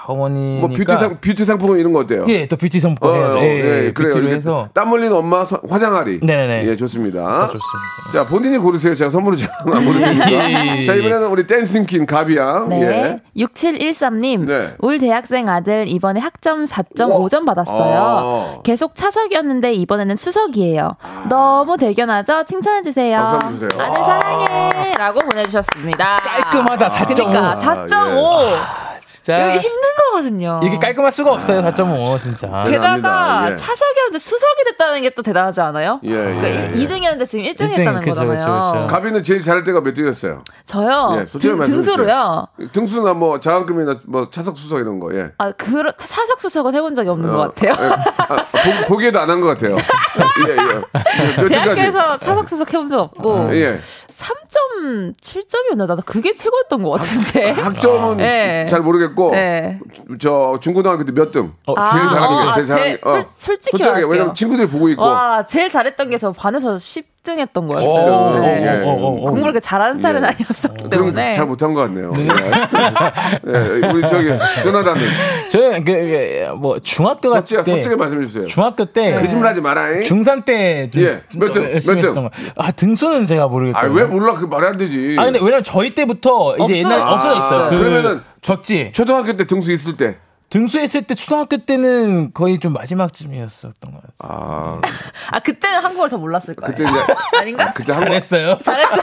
어머니니까 0.07 0.67
뭐 0.67 0.77
뷰티 0.77 0.93
상 0.97 1.17
뷰티 1.21 1.45
상품 1.45 1.79
이런 1.79 1.93
거 1.93 2.01
어때요? 2.01 2.25
예, 2.29 2.47
또 2.47 2.57
뷰티 2.57 2.79
어, 2.79 2.81
선물 2.81 3.15
해야죠. 3.15 3.37
어, 3.39 3.43
예, 3.43 3.47
예, 3.87 3.93
그래요. 3.93 3.93
뷰티로 3.95 4.19
이렇게 4.21 4.37
해서 4.37 4.69
땀 4.73 4.91
흘리는 4.91 5.13
엄마 5.15 5.45
서- 5.45 5.61
화장하리. 5.69 6.21
네네네. 6.23 6.67
예, 6.69 6.77
좋습니다. 6.77 7.47
좋습니다. 7.47 7.63
자, 8.13 8.25
본인이 8.27 8.57
고르세요. 8.59 8.95
제가 8.95 9.11
선물을 9.11 9.39
잘안 9.39 9.85
고르니까. 9.85 10.33
예, 10.33 10.79
예, 10.81 10.85
자, 10.85 10.95
예. 10.95 10.99
이번에는 11.01 11.29
우리 11.29 11.47
댄싱퀸 11.47 12.07
가비양. 12.07 12.69
네. 12.71 12.81
예. 12.83 13.43
6713님, 13.45 14.47
네. 14.47 14.75
울 14.81 14.99
대학생 14.99 15.49
아들 15.49 15.87
이번에 15.89 16.21
학점 16.21 16.65
4.5점 16.65 17.45
받았어요. 17.45 17.77
아. 18.59 18.59
계속 18.65 18.95
차석이었는데 18.95 19.75
이번에는 19.75 20.17
수석이에요. 20.19 20.97
너무 21.29 21.77
대견하죠? 21.77 22.45
칭찬해주세요. 22.45 23.19
박수 23.41 23.59
주세요. 23.59 23.83
아들 23.83 24.05
사랑해! 24.05 24.93
라고 24.99 25.21
보내주셨습니다. 25.21 26.17
깔끔하다, 26.19 26.89
4.5. 26.89 27.15
그니까, 27.25 27.55
4.5. 27.55 27.87
진 27.89 28.88
짜 29.29 29.47
여기 29.55 29.59
힘든 29.59 29.81
거거든요. 30.11 30.61
이게 30.65 30.79
깔끔할 30.79 31.13
수가 31.13 31.33
없어요. 31.33 31.61
4.5 31.63 32.19
진짜. 32.21 32.47
대단합니다. 32.65 32.95
게다가 33.45 33.51
예. 33.53 33.57
차석이었는데 33.57 34.19
수석이 34.19 34.65
됐다는 34.71 35.03
게 35.03 35.11
또 35.11 35.23
대단하지 35.23 35.61
않아요? 35.63 36.01
예, 36.05 36.11
그러니까 36.13 36.49
예, 36.49 36.71
예. 36.71 36.71
2등이었는데 36.73 37.27
지금 37.27 37.45
1등 37.45 37.49
일등, 37.63 37.67
했다는 37.73 38.01
그쵸, 38.03 38.11
거잖아요. 38.21 38.35
그쵸, 38.73 38.73
그쵸. 38.83 38.87
가비는 38.87 39.23
제일 39.23 39.41
잘할 39.41 39.65
때가 39.65 39.81
몇 39.81 39.95
등이었어요? 39.95 40.45
저요. 40.65 41.17
예, 41.21 41.25
등. 41.25 41.59
등수로요. 41.59 42.47
등수나 42.73 43.15
뭐 43.15 43.41
장학금이나 43.41 43.99
뭐 44.07 44.29
차석 44.31 44.57
수석 44.57 44.79
이런 44.79 45.01
거. 45.01 45.13
예. 45.15 45.31
아, 45.39 45.51
그 45.53 45.83
차석 45.99 46.41
수석은 46.41 46.75
해본 46.75 46.95
적이 46.95 47.09
없는 47.11 47.33
것 47.33 47.55
같아요. 47.55 47.73
아, 48.19 48.37
보, 48.37 48.95
보기에도 48.95 49.19
안 49.21 49.29
한 49.31 49.41
것 49.41 49.49
같아요. 49.49 49.77
예, 50.47 51.43
예. 51.45 51.49
대학교에서 51.49 52.19
차석 52.19 52.49
수석 52.49 52.73
해본 52.73 52.89
적 52.89 53.01
없고 53.01 53.55
예. 53.55 53.81
3.7점이었나? 54.11 55.87
나도 55.87 56.03
그게 56.05 56.35
최고였던 56.35 56.83
것 56.83 56.91
같은데. 56.91 57.51
학 57.53 57.79
점은 57.81 58.19
네. 58.19 58.67
잘 58.67 58.81
모르겠고 58.81 59.18
네. 59.33 59.79
저 60.21 60.57
중고등학교 60.61 61.05
때 61.05 61.13
몇 61.13 61.31
등? 61.33 61.53
어, 61.67 61.75
아, 61.77 61.91
제일 61.93 62.07
잘하는 62.09 62.29
게 62.43 62.49
어, 62.49 62.53
제일 62.53 62.67
제- 62.67 62.73
잘하는 62.73 62.93
게. 62.97 63.01
어. 63.05 63.11
솔- 63.11 63.25
솔직히 63.29 63.77
솔직하게. 63.79 64.05
왜냐면 64.09 64.35
친구들이 64.35 64.69
보고 64.69 64.89
있고. 64.89 65.03
와, 65.03 65.45
제일 65.47 65.71
잘했던 65.71 66.11
게 66.11 66.19
저 66.19 66.33
반에서 66.33 66.75
10등 66.77 67.39
했던 67.39 67.65
오, 67.65 67.67
거였어요. 67.67 68.37
오, 68.37 68.39
네. 68.41 68.81
예. 68.83 68.85
오, 68.87 68.91
오, 68.91 69.07
오. 69.17 69.21
공부를 69.21 69.53
그렇게 69.53 69.61
잘하는 69.61 69.95
스타일은 69.97 70.23
예. 70.23 70.27
아니었었기 70.27 70.89
때문에. 70.91 71.33
잘 71.35 71.47
못한 71.47 71.75
것 71.75 71.81
같네요. 71.83 72.13
예. 72.17 72.23
예, 73.47 73.87
우리 73.89 74.01
저기 74.03 74.29
조나단님 74.63 75.07
저는 75.49 75.85
그뭐 75.85 76.79
중학교 76.81 77.31
솔직히 77.31 77.63
때 77.63 77.71
솔직히 77.73 77.97
말씀해 77.97 78.25
주세요. 78.25 78.47
중학교 78.47 78.85
때 78.85 79.15
거짓말하지 79.15 79.61
마라. 79.61 79.91
잉? 79.93 80.01
중3 80.03 80.45
때 80.45 80.91
좀, 80.93 81.03
예, 81.03 81.23
몇 81.37 81.53
등? 81.53 81.63
열심히 81.73 81.97
몇 81.97 82.01
등? 82.01 82.09
했었던 82.09 82.25
거. 82.25 82.31
아 82.57 82.71
등수는 82.73 83.25
제가 83.27 83.49
모르겠어요. 83.49 83.83
아 83.83 83.95
왜 83.95 84.05
몰라? 84.05 84.35
그 84.35 84.45
말이 84.47 84.67
안 84.67 84.77
되지. 84.77 85.17
아 85.19 85.25
근데 85.25 85.39
왜냐면 85.41 85.65
저희 85.65 85.95
때부터 85.95 86.55
이제 86.55 86.63
없어요. 86.63 86.77
옛날 86.79 87.01
아, 87.01 87.13
없어져 87.13 87.37
있어요. 87.39 87.71
그 87.71 87.79
그러면은 87.79 88.21
적지 88.43 88.93
초등학교 88.93 89.37
때 89.37 89.47
등수 89.47 89.73
있을 89.73 89.97
때. 89.97 90.17
등수했을 90.51 91.03
때 91.03 91.15
초등학교 91.15 91.59
때는 91.59 92.33
거의 92.33 92.59
좀 92.59 92.73
마지막쯤이었었던 92.73 93.93
것 93.93 94.01
같아요. 94.01 94.19
아 94.21 94.81
아, 95.31 95.39
그때는 95.41 95.81
한국어를 95.85 96.09
더 96.09 96.17
몰랐을 96.17 96.55
거예요. 96.57 96.75
그때 96.75 96.85
이제 96.85 96.95
아닌가? 97.39 97.71
그때 97.75 97.93
한번 97.93 98.09
잘했어요. 98.09 98.59
잘했어. 98.65 98.97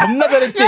겁나 0.00 0.28
잘했지. 0.28 0.58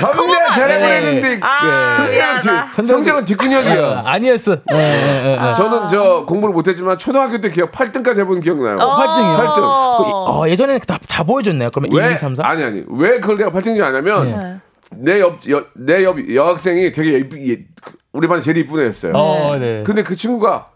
겁내 0.00 0.32
잘해버렸는데 0.54 1.40
아, 1.42 1.94
성적은 1.94 2.10
미안하다. 2.10 2.66
뒤- 2.70 2.72
성적은 2.74 3.24
뒷근육이야. 3.26 3.82
어, 3.86 4.02
아니었어. 4.06 4.56
예, 4.72 4.76
예, 4.76 5.38
예. 5.48 5.52
저는 5.52 5.88
저 5.88 6.24
공부를 6.26 6.54
못했지만 6.54 6.96
초등학교 6.96 7.38
때 7.40 7.50
기억 7.50 7.70
8등까지 7.72 8.18
해본 8.20 8.40
기억나요. 8.40 8.78
어. 8.78 8.96
8등이요. 8.96 9.36
8등. 9.54 9.60
어, 9.62 10.48
예전에는 10.48 10.80
다, 10.86 10.98
다 11.06 11.22
보여줬네요. 11.22 11.68
그러면 11.70 11.92
1, 11.92 11.98
왜 12.02 12.14
2, 12.14 12.16
3, 12.16 12.34
4. 12.34 12.46
아니 12.46 12.64
아니 12.64 12.84
왜 12.88 13.20
그걸 13.20 13.36
내가 13.36 13.50
8등인지 13.50 13.82
아냐면 13.84 14.60
내옆내옆 14.96 16.34
여학생이 16.34 16.92
되게 16.92 17.12
예쁘 17.14 17.36
예, 17.50 17.64
우리 18.12 18.26
반 18.28 18.40
제일 18.40 18.56
이쁜 18.58 18.80
애였어요. 18.80 19.12
어, 19.14 19.56
네. 19.58 19.82
근데 19.84 20.02
그 20.02 20.16
친구가 20.16 20.68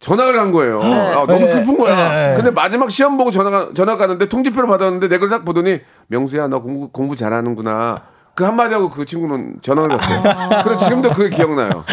전화를 0.00 0.38
한 0.38 0.52
거예요. 0.52 0.82
아, 0.82 1.24
너무 1.26 1.46
네. 1.46 1.52
슬픈 1.52 1.78
거야. 1.78 2.12
네. 2.30 2.36
근데 2.36 2.50
마지막 2.50 2.90
시험 2.90 3.16
보고 3.16 3.30
전화가 3.30 3.70
전화 3.74 3.96
가는데 3.96 4.28
통지표를 4.28 4.68
받았는데 4.68 5.08
내 5.08 5.18
걸 5.18 5.30
딱 5.30 5.44
보더니 5.44 5.80
명수야 6.08 6.48
너 6.48 6.60
공부 6.60 6.88
공부 6.90 7.16
잘하는구나. 7.16 8.02
그 8.34 8.42
한마디 8.44 8.74
하고 8.74 8.90
그 8.90 9.04
친구는 9.04 9.56
전화를 9.62 9.96
했어요. 10.00 10.22
그래서 10.64 10.84
지금도 10.84 11.10
그게 11.10 11.34
기억나요. 11.36 11.84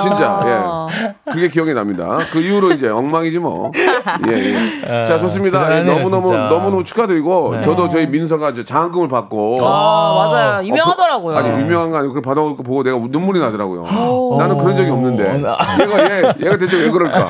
진짜, 0.00 0.40
예. 0.46 1.14
그게 1.30 1.48
기억이 1.48 1.74
납니다. 1.74 2.18
그 2.32 2.40
이후로 2.40 2.72
이제 2.72 2.88
엉망이지 2.88 3.38
뭐. 3.38 3.70
예, 4.26 4.32
예. 4.32 5.04
자, 5.04 5.18
좋습니다. 5.18 5.58
예, 5.76 5.82
대단하네요, 5.82 5.94
너무 5.94 6.10
너무, 6.10 6.22
진짜. 6.24 6.38
너무 6.48 6.70
너무 6.70 6.84
축하드리고, 6.84 7.60
저도 7.60 7.88
저희 7.90 8.06
민서가 8.06 8.50
이제 8.50 8.64
장학금을 8.64 9.08
받고. 9.08 9.58
아, 9.66 10.28
맞아요. 10.30 10.66
유명하더라고요. 10.66 11.36
아니 11.36 11.48
유명한 11.60 11.90
거 11.90 11.98
아니고 11.98 12.14
그걸 12.14 12.22
받아온 12.22 12.56
거 12.56 12.62
보고 12.62 12.82
내가 12.82 12.96
눈물이 12.98 13.38
나더라고요. 13.40 14.36
나는 14.38 14.56
그런 14.56 14.74
적이 14.76 14.90
없는데 14.90 15.42
얘가 15.80 16.10
얘 16.10 16.22
얘가 16.40 16.56
대체 16.56 16.78
왜 16.78 16.90
그럴까? 16.90 17.26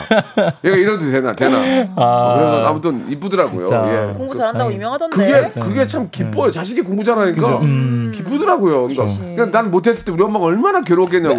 얘가 0.64 0.76
이래도 0.76 0.98
되나 1.00 1.34
되나? 1.34 1.58
어, 1.96 2.34
그래서 2.38 2.66
아무튼 2.66 3.06
이쁘더라고요. 3.10 3.66
예. 3.72 4.14
공부 4.16 4.34
잘한다고 4.34 4.58
다행이다. 4.58 4.74
유명하던데. 4.74 5.16
그게 5.16 5.60
그게 5.60 5.86
참 5.86 6.08
기뻐요. 6.10 6.50
자식이 6.50 6.82
공부 6.82 7.02
잘하니까 7.04 7.58
음. 7.60 8.12
기쁘더라고요. 8.14 8.51
그러니까, 8.58 9.02
그러니까 9.18 9.46
난 9.46 9.70
못했을 9.70 10.04
때 10.04 10.12
우리 10.12 10.22
엄마가 10.22 10.44
얼마나 10.46 10.80
괴로웠겠냐고. 10.82 11.38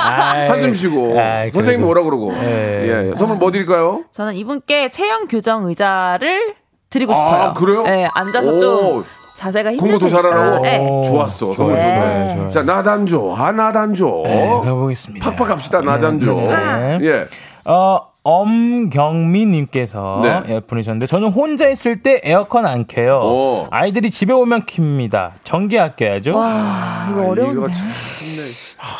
아이, 0.00 0.48
한숨 0.48 0.74
쉬고 0.74 1.18
아이, 1.20 1.50
선생님이. 1.50 1.84
오라 1.88 2.02
그러고. 2.02 2.32
예. 2.34 3.10
예. 3.10 3.16
선물 3.16 3.36
뭐 3.38 3.50
드릴까요? 3.50 4.04
저는 4.12 4.34
이분께 4.34 4.90
체형 4.90 5.26
교정 5.26 5.66
의자를 5.66 6.54
드리고 6.90 7.12
싶어요. 7.14 7.42
아 7.42 7.52
그래요? 7.52 7.82
네, 7.84 8.08
앉아서 8.14 8.50
오. 8.52 8.60
좀 8.60 9.04
자세가 9.34 9.70
힘들 9.72 9.88
공부 9.88 9.98
더. 10.00 10.08
잘하라고? 10.08 10.62
네. 10.64 11.02
좋았어. 11.06 11.52
선물 11.52 11.76
네. 11.76 11.82
좋네. 11.88 12.34
좋아요. 12.36 12.50
자 12.50 12.62
나단조, 12.62 13.34
아 13.36 13.52
나단조. 13.52 14.22
네, 14.26 14.60
가보겠습니다. 14.64 15.30
팍팍 15.30 15.50
합시다 15.50 15.80
나단조. 15.80 16.34
네. 16.42 16.98
예. 17.02 17.26
어, 17.64 17.98
엄경민님께서 18.22 20.20
네. 20.22 20.42
예, 20.48 20.60
보내셨는데 20.60 21.06
저는 21.06 21.28
혼자 21.28 21.68
있을 21.68 22.02
때 22.02 22.20
에어컨 22.24 22.66
안 22.66 22.86
켜요. 22.86 23.20
오. 23.20 23.66
아이들이 23.70 24.10
집에 24.10 24.32
오면 24.32 24.62
킵니다. 24.62 25.32
전기 25.44 25.78
아껴야죠. 25.78 26.36
와, 26.36 27.08
이거 27.10 27.28
어려운데. 27.28 27.52
이거 27.54 27.66
참 27.66 27.86
참네. 27.86 28.50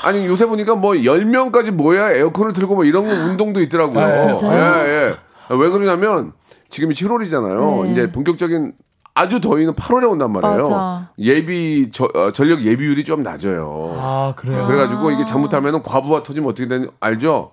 아니 0.05 0.27
요새 0.27 0.47
보니까 0.47 0.75
뭐 0.75 0.93
10명까지 0.93 1.71
모여야 1.71 2.12
에어컨을 2.12 2.53
틀고 2.53 2.75
뭐 2.75 2.85
이런 2.85 3.07
운동도 3.07 3.61
있더라고요. 3.62 4.05
아, 4.05 4.12
진짜요? 4.12 4.87
예, 4.87 4.91
예. 4.91 5.15
왜 5.50 5.69
그러냐면 5.69 6.33
지금이 6.69 6.95
7월이잖아요. 6.95 7.85
네. 7.85 7.93
이제 7.93 8.12
본격적인 8.12 8.73
아주 9.15 9.41
더위는 9.41 9.75
8월에 9.75 10.09
온단 10.11 10.31
말이에요. 10.33 10.59
맞아. 10.59 11.11
예비 11.19 11.91
저, 11.93 12.09
어, 12.15 12.33
전력 12.33 12.62
예비율이 12.62 13.05
좀 13.05 13.23
낮아요. 13.23 13.97
아 13.99 14.33
그래요. 14.37 14.67
그래가지고 14.67 15.11
이게 15.11 15.25
잘못하면 15.25 15.83
과부하 15.83 16.23
터지면 16.23 16.49
어떻게 16.49 16.69
되는 16.69 16.89
알죠? 17.00 17.53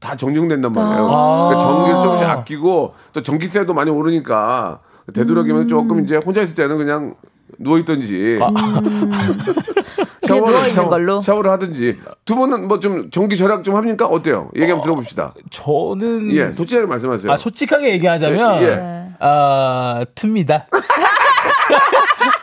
다 0.00 0.16
정정된단 0.16 0.72
말이에요. 0.72 1.08
아. 1.10 1.48
그러니까 1.48 1.68
전기를 1.68 2.00
조금씩 2.00 2.28
아끼고 2.28 2.94
또 3.12 3.22
전기세도 3.22 3.72
많이 3.74 3.90
오르니까 3.90 4.80
되도록이면 5.12 5.62
음. 5.62 5.68
조금 5.68 6.04
이제 6.04 6.16
혼자 6.16 6.42
있을 6.42 6.54
때는 6.54 6.76
그냥 6.78 7.14
누워 7.58 7.78
있든지 7.78 8.38
아. 8.42 8.48
그냥 10.26 10.44
누워 10.44 10.66
있는 10.66 10.88
걸로? 10.88 11.20
샤워를 11.22 11.50
하든지 11.52 11.98
두 12.24 12.34
분은 12.34 12.66
뭐 12.68 12.80
좀 12.80 13.10
전기 13.10 13.36
절약 13.36 13.64
좀 13.64 13.76
합니까? 13.76 14.06
어때요? 14.06 14.50
얘기 14.56 14.66
한번 14.70 14.82
들어봅시다. 14.84 15.32
저는 15.50 16.30
예, 16.32 16.52
솔직하게 16.52 16.86
말씀하세요. 16.88 17.32
아 17.32 17.36
솔직하게 17.36 17.90
얘기하자면 17.92 18.56
예, 18.56 18.66
예. 18.66 18.74
네. 18.76 19.08
아 19.20 20.04
틉니다. 20.14 20.64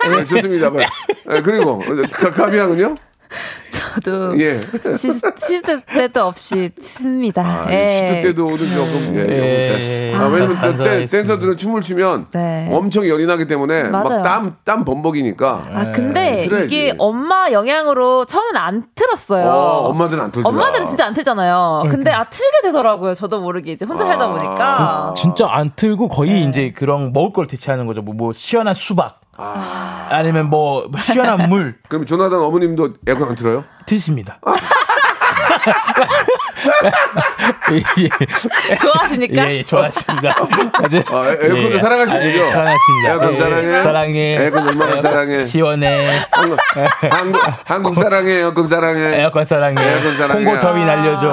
네, 0.10 0.26
좋습니다. 0.26 0.72
예, 1.32 1.42
그리고 1.42 1.82
자, 2.20 2.32
가비양은요? 2.32 2.96
저도 3.72 4.40
예. 4.40 4.60
시, 4.96 5.10
시드 5.38 5.82
때도 5.82 6.24
없이 6.24 6.70
틉니다. 6.80 7.40
아, 7.40 7.68
예. 7.72 7.98
시도 7.98 8.28
때도 8.28 8.46
오늘 8.46 8.58
조금 8.58 9.16
예, 9.16 9.20
예. 9.20 10.12
예. 10.12 10.16
아, 10.16 10.28
왜냐면 10.28 10.56
반성하겠습니다. 10.56 11.12
댄서들은 11.12 11.58
춤을 11.58 11.82
추면 11.82 12.28
네. 12.32 12.70
엄청 12.72 13.08
열이 13.08 13.26
나기 13.26 13.48
때문에. 13.48 13.84
막땀땀 13.84 14.86
범벅이니까 14.86 15.66
아 15.74 15.92
근데 15.92 16.44
틀어야지. 16.48 16.66
이게 16.68 16.96
엄마 16.98 17.52
영향으로 17.52 18.26
처음엔 18.26 18.56
안 18.56 18.86
틀었어요. 18.96 19.46
어, 19.46 19.90
엄마들은 19.90 20.24
안 20.24 20.32
틀더라. 20.32 20.50
엄마들은 20.50 20.88
진짜 20.88 21.06
안 21.06 21.14
틀잖아요. 21.14 21.84
근데 21.90 22.12
아 22.12 22.24
틀게 22.24 22.62
되더라고요. 22.64 23.14
저도 23.14 23.42
모르게 23.42 23.72
이제 23.72 23.86
혼자 23.86 24.06
살다 24.06 24.28
보니까. 24.28 25.14
진짜 25.18 25.48
안 25.50 25.72
틀고 25.76 26.08
거의 26.08 26.32
네. 26.32 26.42
이제 26.50 26.72
그런 26.76 27.12
먹을 27.14 27.34
걸 27.34 27.48
대체하는 27.48 27.88
거죠. 27.88 28.02
뭐, 28.02 28.14
뭐 28.14 28.34
시원한 28.34 28.74
수박. 28.74 29.23
아. 29.38 30.22
니면 30.24 30.48
뭐 30.50 30.90
시원한 31.00 31.48
물 31.50 31.76
그럼 31.88 32.06
조나단 32.06 32.40
어머님도 32.40 32.94
에어컨 33.08 33.30
안 33.30 33.36
틀어요? 33.36 33.64
드십니다. 33.86 34.38
아. 34.46 34.54
예, 37.72 38.76
좋아하시니까. 38.76 39.50
예, 39.50 39.58
예, 39.58 39.64
좋아하십니다. 39.64 40.36
아주 40.74 41.02
아, 41.10 41.28
에- 41.30 41.38
에어컨을 41.42 41.74
예, 41.74 41.80
사랑하시는군요. 41.80 42.44
아, 42.44 42.48
예, 42.48 42.52
사랑하십니다. 42.52 43.10
에어컨 43.10 43.32
예, 43.32 43.36
사랑해? 43.38 43.84
사랑해. 43.84 44.20
에어컨 44.44 44.68
얼마나 44.68 45.02
사랑해? 45.02 45.44
시원해. 45.44 46.20
한국, 46.32 46.58
한국, 47.12 47.42
한국 47.66 47.96
사랑해, 47.96 48.32
에어컨 48.40 48.68
사랑해. 48.68 49.20
에어컨 49.22 49.46
사랑해. 49.46 49.82
에어컨 49.84 50.18
사랑해. 50.18 50.44
콩고 50.44 50.60
더위 50.60 50.86
날려줘. 50.86 51.28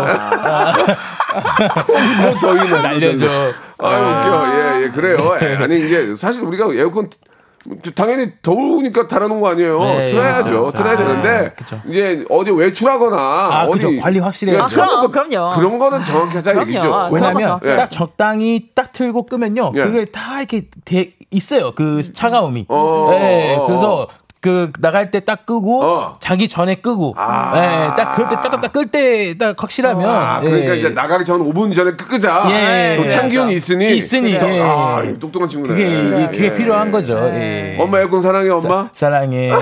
뭐 2.23 2.35
더위는 2.41 2.83
날려줘. 2.83 3.53
아유, 3.79 4.03
웃겨. 4.05 4.47
예, 4.55 4.83
예, 4.85 4.89
그래요. 4.91 5.39
예, 5.43 5.57
아니, 5.57 5.87
이제 5.87 6.15
사실 6.17 6.45
우리가 6.45 6.67
에어컨 6.75 7.09
당연히 7.95 8.33
더우니까 8.43 9.07
달아놓은 9.07 9.41
거 9.41 9.49
아니에요. 9.49 9.81
네, 9.81 10.07
틀어야죠. 10.07 10.45
그렇죠. 10.45 10.73
틀어야 10.73 10.93
아, 10.95 10.97
되는데 10.97 11.53
그쵸. 11.57 11.81
이제 11.89 12.25
어디 12.31 12.51
외출하거나 12.51 13.17
아, 13.17 13.65
어디 13.69 13.87
그죠. 13.87 14.01
관리 14.01 14.19
확실히 14.19 14.53
해야죠. 14.55 14.83
아, 14.83 14.87
그럼, 14.87 15.11
그럼요. 15.11 15.55
그런 15.55 15.79
거는 15.79 16.05
정확히 16.05 16.37
하자 16.37 16.53
그럼요. 16.55 16.71
얘기죠. 16.71 16.95
아, 16.95 17.11
왜냐면 17.13 17.61
예. 17.65 17.77
딱 17.77 17.91
적당히 17.91 18.71
딱 18.75 18.93
틀고 18.93 19.27
끄면요. 19.27 19.73
예. 19.77 19.85
그게 19.85 20.05
다 20.07 20.39
이렇게 20.39 20.69
돼 20.85 21.13
있어요. 21.31 21.73
그 21.75 22.03
차가움이. 22.03 22.67
어, 22.69 23.11
예, 23.13 23.55
어, 23.55 23.63
어, 23.63 23.67
그래서 23.67 24.09
그 24.41 24.73
나갈 24.81 25.11
때 25.11 25.21
딱 25.21 25.45
끄고 25.45 25.83
어. 25.85 26.17
자기 26.19 26.49
전에 26.49 26.77
끄고 26.77 27.15
아. 27.19 27.53
예, 27.57 28.03
딱 28.03 28.15
그럴 28.15 28.29
때 28.31 28.37
딱딱 28.37 28.73
끌때 28.73 29.37
딱 29.37 29.63
확실하면 29.63 30.09
아, 30.09 30.41
그러니까 30.41 30.73
예. 30.75 30.79
이제 30.79 30.89
나가기 30.89 31.25
전 31.27 31.41
5분 31.45 31.75
전에 31.75 31.91
끄자. 31.93 32.45
예. 32.51 32.97
또 32.97 33.07
찬기운이 33.09 33.53
있으니. 33.55 33.97
있으니, 33.99 34.39
또- 34.39 34.49
예. 34.49 34.61
아, 34.63 35.03
똑똑한 35.21 35.47
친구네. 35.47 35.75
그게 35.75 36.27
그게 36.31 36.45
예. 36.47 36.55
필요한 36.55 36.91
거죠. 36.91 37.15
예. 37.35 37.77
엄마 37.79 37.99
에어컨 38.01 38.23
사랑해, 38.23 38.49
엄마? 38.49 38.89
사랑해. 38.95 39.53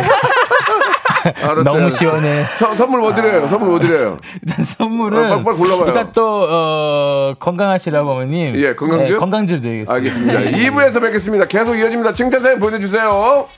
알았어요. 1.43 1.65
너무 1.65 1.79
알았어요. 1.79 1.91
시원해. 1.91 2.45
서- 2.57 2.75
선물 2.77 3.01
뭐 3.01 3.13
드려요? 3.15 3.49
선물 3.49 3.69
뭐 3.71 3.81
드려요? 3.81 4.17
일단 4.47 4.65
선물은 4.65 5.19
아, 5.25 5.29
빨리, 5.31 5.45
빨리 5.45 5.57
골라봐요. 5.57 5.87
일단 5.89 6.13
또 6.15 6.47
어, 6.49 7.35
건강하시라고 7.39 8.11
어머님. 8.13 8.55
예, 8.57 8.75
건강즙? 8.75 9.13
네, 9.15 9.17
건강즙 9.19 9.61
드리겠습니다. 9.61 9.93
알겠습니다. 9.95 10.41
2부에서 10.59 11.03
뵙겠습니다. 11.03 11.45
계속 11.47 11.75
이어집니다. 11.77 12.15
칭찬 12.15 12.41
사연 12.41 12.61
보내주세요. 12.61 13.49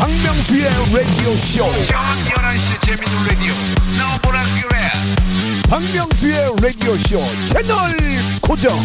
박명수의 0.00 0.64
라디오 0.92 1.36
쇼. 1.36 1.64
저녁 1.86 2.02
11시 2.42 2.66
재밌는 2.84 3.26
라디오. 3.28 3.52
너보라 3.98 4.42
그래. 4.60 4.76
박명수의 5.70 6.36
라디오 6.60 6.96
쇼 6.96 7.18
채널 7.48 7.76
고정. 8.42 8.76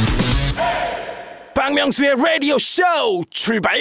박명수의 1.55 2.11
radio 2.11 2.55
show 2.55 3.23
출발! 3.29 3.77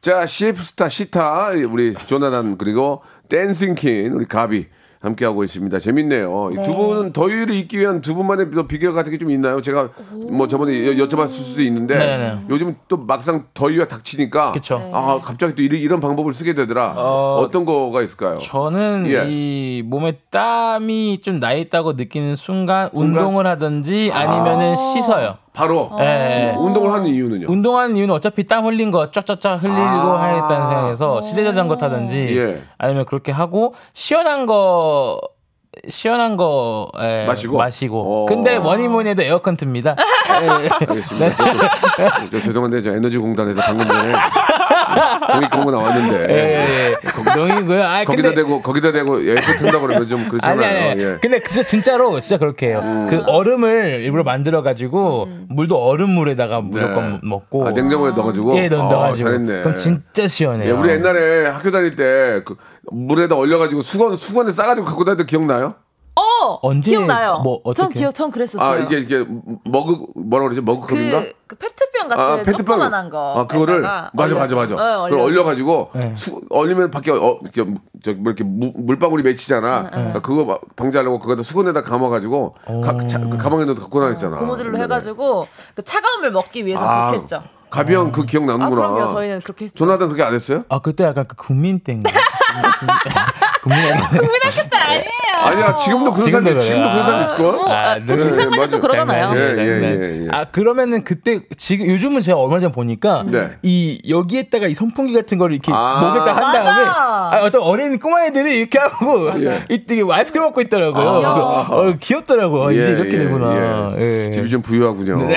자, 0.00 0.26
CF스타 0.26 0.88
시타, 0.88 1.50
우리 1.68 1.94
조나단, 2.06 2.56
그리고 2.56 3.02
댄싱 3.28 3.74
퀸, 3.74 4.12
우리 4.12 4.26
가비. 4.26 4.66
함께하고 5.00 5.44
있습니다. 5.44 5.78
재밌네요. 5.78 6.50
이두 6.52 6.74
분은 6.74 7.12
더위를 7.12 7.54
잊기 7.54 7.78
위한 7.78 8.00
두 8.00 8.14
분만의 8.16 8.50
또 8.52 8.66
비결 8.66 8.92
같은 8.94 9.12
게 9.12 9.18
좀 9.18 9.30
있나요? 9.30 9.60
제가 9.62 9.90
뭐 10.12 10.46
저번에 10.48 10.86
여, 10.86 11.06
여쭤봤을 11.06 11.28
수도 11.30 11.62
있는데 11.62 11.96
네네. 11.96 12.38
요즘 12.50 12.74
또 12.88 12.96
막상 12.96 13.46
더위가 13.54 13.88
닥치니까 13.88 14.52
그쵸. 14.52 14.80
아 14.92 15.20
갑자기 15.22 15.54
또 15.54 15.62
이런, 15.62 15.80
이런 15.80 16.00
방법을 16.00 16.32
쓰게 16.32 16.54
되더라. 16.54 16.94
어... 16.96 17.48
떤 17.52 17.64
거가 17.64 18.02
있을까요? 18.02 18.38
저는 18.38 19.06
예. 19.08 19.24
이 19.28 19.82
몸에 19.84 20.18
땀이 20.30 21.20
좀 21.22 21.38
나 21.38 21.52
있다고 21.52 21.92
느끼는 21.92 22.34
순간, 22.34 22.88
운동을 22.92 23.46
하든지 23.46 24.10
아니면은 24.12 24.74
씻어요. 24.76 25.36
바로 25.58 25.90
예. 25.98 26.54
운동을 26.56 26.92
하는 26.92 27.06
이유는요. 27.08 27.50
운동하는 27.50 27.96
이유는 27.96 28.14
어차피 28.14 28.46
땀 28.46 28.64
흘린 28.64 28.92
거 28.92 29.10
쫙쫙쫙 29.10 29.60
흘리고 29.60 29.76
아. 29.76 30.22
하겠다는 30.22 30.68
생각에서 30.68 31.20
시대자전거 31.20 31.76
타든지 31.76 32.38
예. 32.38 32.62
아니면 32.78 33.04
그렇게 33.04 33.32
하고 33.32 33.74
시원한 33.92 34.46
거 34.46 35.20
시원한 35.88 36.36
거 36.36 36.88
예, 37.00 37.24
마시고? 37.26 37.56
마시고. 37.56 38.22
어. 38.22 38.26
근데 38.26 38.58
뭐니 38.58 38.88
뭐니 38.88 39.10
해도 39.10 39.22
에어컨 39.22 39.56
틉니다. 39.56 39.96
예. 40.42 40.68
알겠습니다. 40.86 41.30
저, 41.36 41.44
저, 41.96 42.30
저 42.30 42.40
죄송한데 42.40 42.82
저 42.82 42.94
에너지 42.94 43.18
공단에서 43.18 43.60
방금 43.60 43.86
전에 43.86 44.12
공익 45.32 45.50
광고 45.50 45.70
나왔는데 45.70 46.26
예. 46.34 46.96
농이고요. 47.36 47.82
아 47.82 48.04
거기다 48.04 48.28
근데 48.28 48.34
대고 48.34 48.62
거기다 48.62 48.92
대고 48.92 49.20
에어컨 49.20 49.56
튼다 49.56 49.80
그러면 49.80 50.08
좀 50.08 50.20
아니 50.20 50.28
그렇잖아요. 50.28 50.90
아니. 50.90 51.00
예. 51.00 51.04
음. 51.06 51.18
근데 51.20 51.42
진짜 51.42 51.66
진짜로 51.66 52.20
진짜 52.20 52.38
그렇게 52.38 52.68
해요. 52.68 53.06
그 53.08 53.22
얼음을 53.26 54.00
일부러 54.02 54.22
만들어 54.22 54.62
가지고 54.62 55.28
물도 55.48 55.76
얼음 55.76 56.10
물에다가 56.10 56.60
무조건 56.60 57.20
먹고 57.22 57.66
아, 57.66 57.70
냉장고에 57.70 58.12
넣어가지고. 58.12 58.56
예, 58.58 58.68
넣어 58.68 58.86
어, 58.86 58.98
가지고. 58.98 59.28
잘했네. 59.28 59.62
그럼 59.62 59.76
진짜 59.76 60.28
시원해요. 60.28 60.68
예, 60.68 60.72
우리 60.72 60.90
옛날에 60.90 61.46
학교 61.46 61.70
다닐 61.70 61.96
때그 61.96 62.56
물에다 62.92 63.36
얼려가지고 63.36 63.82
수건 63.82 64.16
수건에 64.16 64.52
싸가지고 64.52 64.86
갖고 64.86 65.04
다닐 65.04 65.18
때 65.18 65.24
기억나요? 65.26 65.74
어, 66.16 66.58
언제, 66.62 66.90
기억나요. 66.90 67.38
뭐, 67.44 67.60
전 67.74 67.86
어떻게? 67.86 68.00
기억, 68.00 68.12
전 68.12 68.30
그랬었어요. 68.32 68.68
아 68.68 68.76
이게 68.76 68.98
이게 68.98 69.24
머그 69.64 70.06
뭐라 70.16 70.44
그러지 70.46 70.60
머그컵인가? 70.62 71.20
그, 71.20 71.32
그 71.46 71.54
페트병 71.56 72.08
같은 72.08 72.24
아, 72.54 72.56
조그만한 72.56 73.08
거. 73.08 73.34
아, 73.38 73.46
그거를 73.46 73.82
맞아 73.82 74.34
맞아 74.34 74.56
맞아. 74.56 74.74
그걸 74.74 75.12
얼려가지고 75.20 75.90
네. 75.94 76.14
수, 76.16 76.40
얼리면 76.50 76.90
밖에 76.90 77.12
어, 77.12 77.38
이렇게 77.42 77.64
저뭐 78.02 78.18
이렇게 78.26 78.42
무- 78.42 78.72
물방울이 78.74 79.22
맺히잖아. 79.22 79.90
그러니까 79.90 80.20
그거 80.20 80.44
막 80.44 80.60
방지하려고 80.74 81.20
그거다 81.20 81.44
수건에다 81.44 81.82
감아가지고 81.84 82.54
가, 82.84 83.06
자, 83.06 83.20
그 83.20 83.36
가방에 83.36 83.64
넣어 83.64 83.74
갖고 83.76 84.00
다녔잖아. 84.00 84.38
고무줄로 84.38 84.70
옛날에. 84.70 84.82
해가지고 84.84 85.46
그 85.76 85.82
차가운 85.84 86.20
물 86.20 86.32
먹기 86.32 86.66
위해서 86.66 86.84
아, 86.84 87.10
그렇게 87.10 87.22
했죠. 87.22 87.42
가비 87.70 87.94
형 87.94 88.10
그 88.10 88.24
기억 88.26 88.42
아, 88.42 88.46
나는구나. 88.46 88.88
그럼요. 88.88 89.06
저희는 89.06 89.40
그렇게 89.40 89.66
했죠. 89.66 89.76
조나단 89.76 90.08
그렇게 90.08 90.24
안 90.24 90.34
했어요? 90.34 90.64
아 90.68 90.80
그때 90.80 91.04
약간 91.04 91.26
그 91.28 91.36
국민 91.36 91.78
땡. 91.78 92.02
국민학교 93.62 94.68
때 94.70 94.76
아니에요. 94.76 95.04
아니야 95.40 95.76
지금도 95.76 96.12
그런 96.14 96.30
사람 96.30 96.44
지금도 96.44 96.60
지금도 96.60 96.90
그런 96.90 97.04
사람. 97.04 97.22
있을 97.22 97.36
걸. 97.36 97.70
아, 97.70 97.98
그 97.98 98.06
등산관도 98.06 98.68
또 98.70 98.80
그러잖아요. 98.80 99.32
예, 99.34 99.40
예, 99.50 99.54
장난. 99.56 99.82
예, 99.82 100.24
예. 100.24 100.28
아 100.30 100.44
그러면은 100.44 101.04
그때 101.04 101.40
지금 101.56 101.88
요즘은 101.88 102.22
제가 102.22 102.38
얼마 102.38 102.58
전에 102.60 102.72
보니까 102.72 103.24
네. 103.26 103.50
이 103.62 104.00
여기에다가 104.08 104.66
이 104.66 104.74
선풍기 104.74 105.12
같은 105.14 105.38
거를 105.38 105.54
이렇게 105.54 105.70
아. 105.74 106.00
목에다 106.00 106.36
한. 106.36 106.48
다음에 106.48 106.86
아, 106.86 107.40
어떤 107.44 107.60
어린 107.62 107.98
꼬마 107.98 108.24
애들이 108.24 108.58
이렇게 108.58 108.78
하고 108.78 109.30
이때 109.68 110.00
아이스크림 110.10 110.44
먹고 110.44 110.60
있더라고요. 110.62 111.08
아. 111.08 111.18
그래서 111.20 111.66
어, 111.68 111.94
귀엽더라고. 112.00 112.70
이제 112.72 112.82
예, 112.82 112.88
이렇게 112.92 113.12
예, 113.12 113.18
되구나. 113.24 113.94
예. 113.98 114.26
예. 114.26 114.30
집이 114.30 114.48
좀 114.48 114.62
부유하군요. 114.62 115.28
네. 115.28 115.36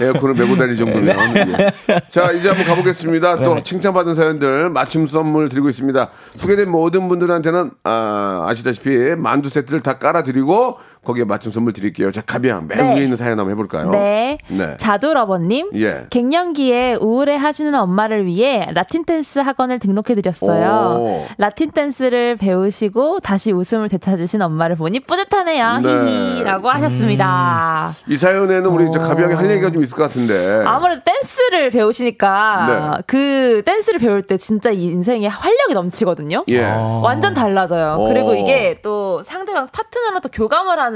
에어컨을 0.00 0.34
메고 0.34 0.56
다닐 0.56 0.76
정도면. 0.76 1.16
예. 1.36 2.00
자, 2.10 2.30
이제 2.32 2.48
한번 2.48 2.66
가보겠습니다. 2.66 3.42
또 3.42 3.54
네. 3.54 3.62
칭찬받은 3.62 4.14
사연들 4.14 4.70
맞춤 4.70 5.06
선물 5.06 5.48
드리고 5.48 5.68
있습니다. 5.70 5.95
소개된 6.36 6.70
모든 6.70 7.08
분들한테는 7.08 7.70
아, 7.84 8.46
아시다시피 8.48 9.14
만두 9.16 9.48
세트를 9.48 9.82
다 9.82 9.98
깔아드리고 9.98 10.78
거기에 11.06 11.22
맞춤 11.22 11.52
선물 11.52 11.72
드릴게요. 11.72 12.10
자, 12.10 12.20
가비양 12.20 12.66
맨 12.66 12.78
네. 12.78 12.94
위에 12.96 13.02
있는 13.04 13.16
사연 13.16 13.38
한번 13.38 13.52
해볼까요? 13.52 13.90
네. 13.90 14.38
네. 14.48 14.76
자두러버님. 14.78 15.70
예. 15.76 16.06
갱년기에 16.10 16.96
우울해 17.00 17.36
하시는 17.36 17.72
엄마를 17.72 18.26
위해 18.26 18.68
라틴 18.74 19.04
댄스 19.04 19.38
학원을 19.38 19.78
등록해 19.78 20.16
드렸어요. 20.16 21.00
오. 21.00 21.26
라틴 21.38 21.70
댄스를 21.70 22.34
배우시고 22.36 23.20
다시 23.20 23.52
웃음을 23.52 23.88
되찾으신 23.88 24.42
엄마를 24.42 24.74
보니 24.74 24.98
뿌듯하네요. 25.00 25.78
네. 25.78 25.88
히히라고 25.88 26.68
하셨습니다. 26.70 27.92
이 28.08 28.16
사연에는 28.16 28.66
우리 28.66 28.90
저 28.92 28.98
가비양이 28.98 29.34
할 29.34 29.48
얘기가 29.48 29.70
좀 29.70 29.84
있을 29.84 29.96
것 29.96 30.02
같은데. 30.02 30.64
아무래도 30.66 31.02
댄스를 31.04 31.70
배우시니까 31.70 32.94
네. 32.96 33.02
그 33.06 33.62
댄스를 33.64 34.00
배울 34.00 34.22
때 34.22 34.36
진짜 34.36 34.70
이 34.70 34.86
인생에 34.86 35.28
활력이 35.28 35.74
넘치거든요. 35.74 36.44
예. 36.48 36.62
완전 36.64 37.32
달라져요. 37.32 37.96
어. 38.00 38.08
그리고 38.08 38.34
이게 38.34 38.80
또 38.82 39.22
상대방 39.22 39.68
파트너랑 39.72 40.20
또 40.20 40.28
교감을 40.30 40.80
하는 40.80 40.95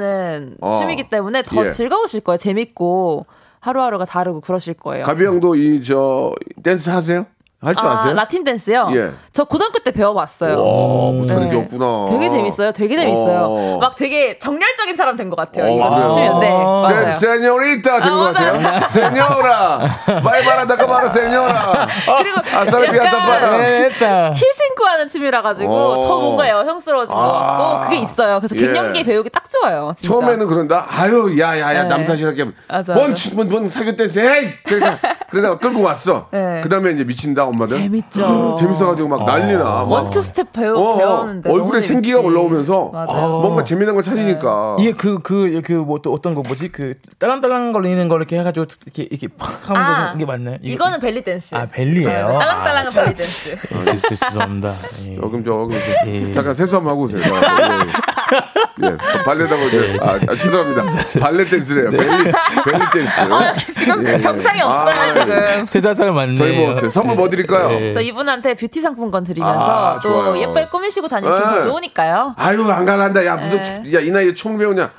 어. 0.60 0.72
춤이기 0.72 1.08
때문에 1.10 1.42
더 1.42 1.66
예. 1.66 1.70
즐거우실 1.70 2.20
거예요. 2.22 2.36
재밌고 2.36 3.26
하루하루가 3.60 4.04
다르고 4.04 4.40
그러실 4.40 4.74
거예요. 4.74 5.04
가비양도 5.04 5.54
이 5.56 5.82
저 5.82 6.34
댄스 6.62 6.88
하세요? 6.90 7.26
할줄 7.62 7.86
아, 7.86 7.92
아세요? 7.92 8.14
라틴 8.14 8.42
댄스요? 8.42 8.88
예. 8.94 9.10
저 9.32 9.44
고등학교 9.44 9.78
때 9.80 9.90
배워봤어요. 9.90 10.52
와, 10.58 11.12
못하는 11.12 11.44
네. 11.44 11.50
게 11.50 11.56
없구나. 11.60 12.06
되게 12.08 12.30
재밌어요. 12.30 12.72
되게 12.72 12.96
재밌어요. 12.96 13.46
어. 13.50 13.78
막 13.78 13.96
되게 13.96 14.38
정열적인 14.38 14.96
사람 14.96 15.16
된 15.16 15.28
것 15.28 15.36
같아요. 15.36 15.66
어, 15.66 15.68
이거 15.68 15.90
맞아요. 15.90 16.08
춤추면. 16.08 16.40
네, 16.40 17.12
세. 17.12 17.18
세뇨리타 17.18 18.00
된 18.00 18.12
아, 18.12 18.16
것. 18.16 18.32
같아요. 18.32 18.80
세뇨라. 18.88 19.78
바이바라다가 20.24 20.86
바로 20.86 21.08
세뇨라. 21.10 21.86
그리고 22.18 22.40
아사르비아타 22.56 23.06
약간 23.06 23.20
바라. 23.20 23.58
네, 23.58 23.88
됐다. 23.90 24.32
힐 24.32 24.54
신고 24.54 24.84
하는 24.86 25.06
춤이라 25.06 25.42
가지고 25.42 25.74
어. 25.74 26.06
더 26.08 26.18
뭔가 26.18 26.48
여성스러워진 26.48 27.14
것 27.14 27.20
아. 27.20 27.72
같고 27.80 27.90
그게 27.90 27.98
있어요. 28.02 28.40
그래서 28.40 28.56
예. 28.56 28.60
갱년기에 28.66 29.02
배우기 29.02 29.28
딱 29.28 29.44
좋아요. 29.50 29.92
진짜. 29.96 30.08
처음에는 30.14 30.46
그런다. 30.46 30.86
아유, 30.88 31.38
야, 31.38 31.58
야, 31.60 31.74
야, 31.74 31.82
네. 31.82 31.88
남 31.90 32.04
탓이랄게. 32.06 32.46
맞아, 32.68 32.94
뭔, 32.94 33.10
맞아. 33.10 33.14
치- 33.14 33.34
뭔, 33.34 33.48
뭔 33.48 33.68
사교 33.68 33.94
댄스, 33.96 34.18
에이! 34.18 34.48
그러다가, 34.64 34.98
그러다가 35.28 35.58
끌고 35.58 35.82
왔어. 35.82 36.28
네. 36.32 36.60
그 36.62 36.68
다음에 36.70 36.90
이제 36.92 37.04
미친다, 37.04 37.44
엄마들. 37.50 37.78
재밌죠. 37.82 38.56
재밌어가지고 38.58 39.08
막 39.08 39.24
난리나. 39.24 39.62
막. 39.64 39.90
원투 39.90 40.20
스텝 40.22 40.52
배우, 40.52 40.76
어, 40.76 40.80
어. 40.80 40.96
배우는데 40.98 41.50
얼굴에 41.50 41.80
생기가 41.82 42.18
재밌지. 42.18 42.26
올라오면서 42.26 42.90
맞아요. 42.92 43.28
뭔가 43.40 43.62
재미난 43.64 43.94
걸 43.94 44.02
찾으니까. 44.02 44.76
이게 44.80 44.92
그그그뭐또 44.92 46.12
어떤 46.12 46.34
거 46.34 46.42
뭐지 46.42 46.68
그 46.72 46.94
딸랑딸랑 47.18 47.72
걸리는 47.72 48.08
걸 48.08 48.20
이렇게 48.20 48.38
해가지고 48.38 48.66
이렇게 48.86 49.02
이렇게 49.04 49.28
팍 49.36 49.70
하면서 49.70 49.90
아, 49.92 50.12
이게 50.14 50.24
맞나요? 50.24 50.56
이거- 50.62 50.74
이거는 50.74 51.00
벨리 51.00 51.22
댄스. 51.22 51.54
아 51.54 51.66
벨리예요. 51.66 52.08
딸랑딸랑한 52.38 52.86
벨리 52.94 53.14
댄스. 53.16 53.56
아, 53.74 53.80
죄- 53.96 54.16
죄송합니다. 54.16 54.72
예. 55.06 55.16
조금 55.16 55.44
조금 55.44 55.76
예. 56.06 56.32
잠깐 56.32 56.54
세수 56.54 56.76
한번 56.76 56.92
하고 56.92 57.02
오세요. 57.02 57.20
예. 57.20 57.30
예. 58.82 59.22
발레다고 59.24 59.62
이제 59.68 59.96
아, 60.02 60.32
아, 60.32 60.34
죄송합니다. 60.34 60.82
발레 61.20 61.44
댄스래요. 61.44 61.90
벨리 61.90 62.06
벨리 62.06 62.90
댄스. 62.92 63.20
아, 63.20 63.54
지금 63.54 64.06
예, 64.06 64.14
예. 64.14 64.18
정상이 64.20 64.60
없어요 64.60 64.94
아, 64.94 65.14
지금. 65.14 65.66
세자살 65.66 66.12
맞네요. 66.12 66.36
저희 66.36 66.56
먹었어요. 66.56 66.90
선물 66.90 67.16
뭐 67.16 67.28
드릴까요? 67.28 67.70
예. 67.72 67.92
저 67.92 68.00
이분한테 68.00 68.54
뷰티 68.54 68.80
상품권 68.80 69.24
드리면서 69.24 69.60
아, 69.70 70.00
또 70.02 70.08
좋아요. 70.08 70.38
예쁘게 70.38 70.66
꾸미시고 70.66 71.08
다니면 71.08 71.38
네. 71.38 71.44
더 71.44 71.62
좋으니까요. 71.62 72.34
아유 72.36 72.62
안 72.70 72.84
갈란다. 72.84 73.24
야 73.26 73.36
무슨 73.36 73.62
네. 73.62 73.92
야이 73.94 74.10
나이에 74.10 74.34
춤 74.34 74.58
배우냐? 74.58 74.90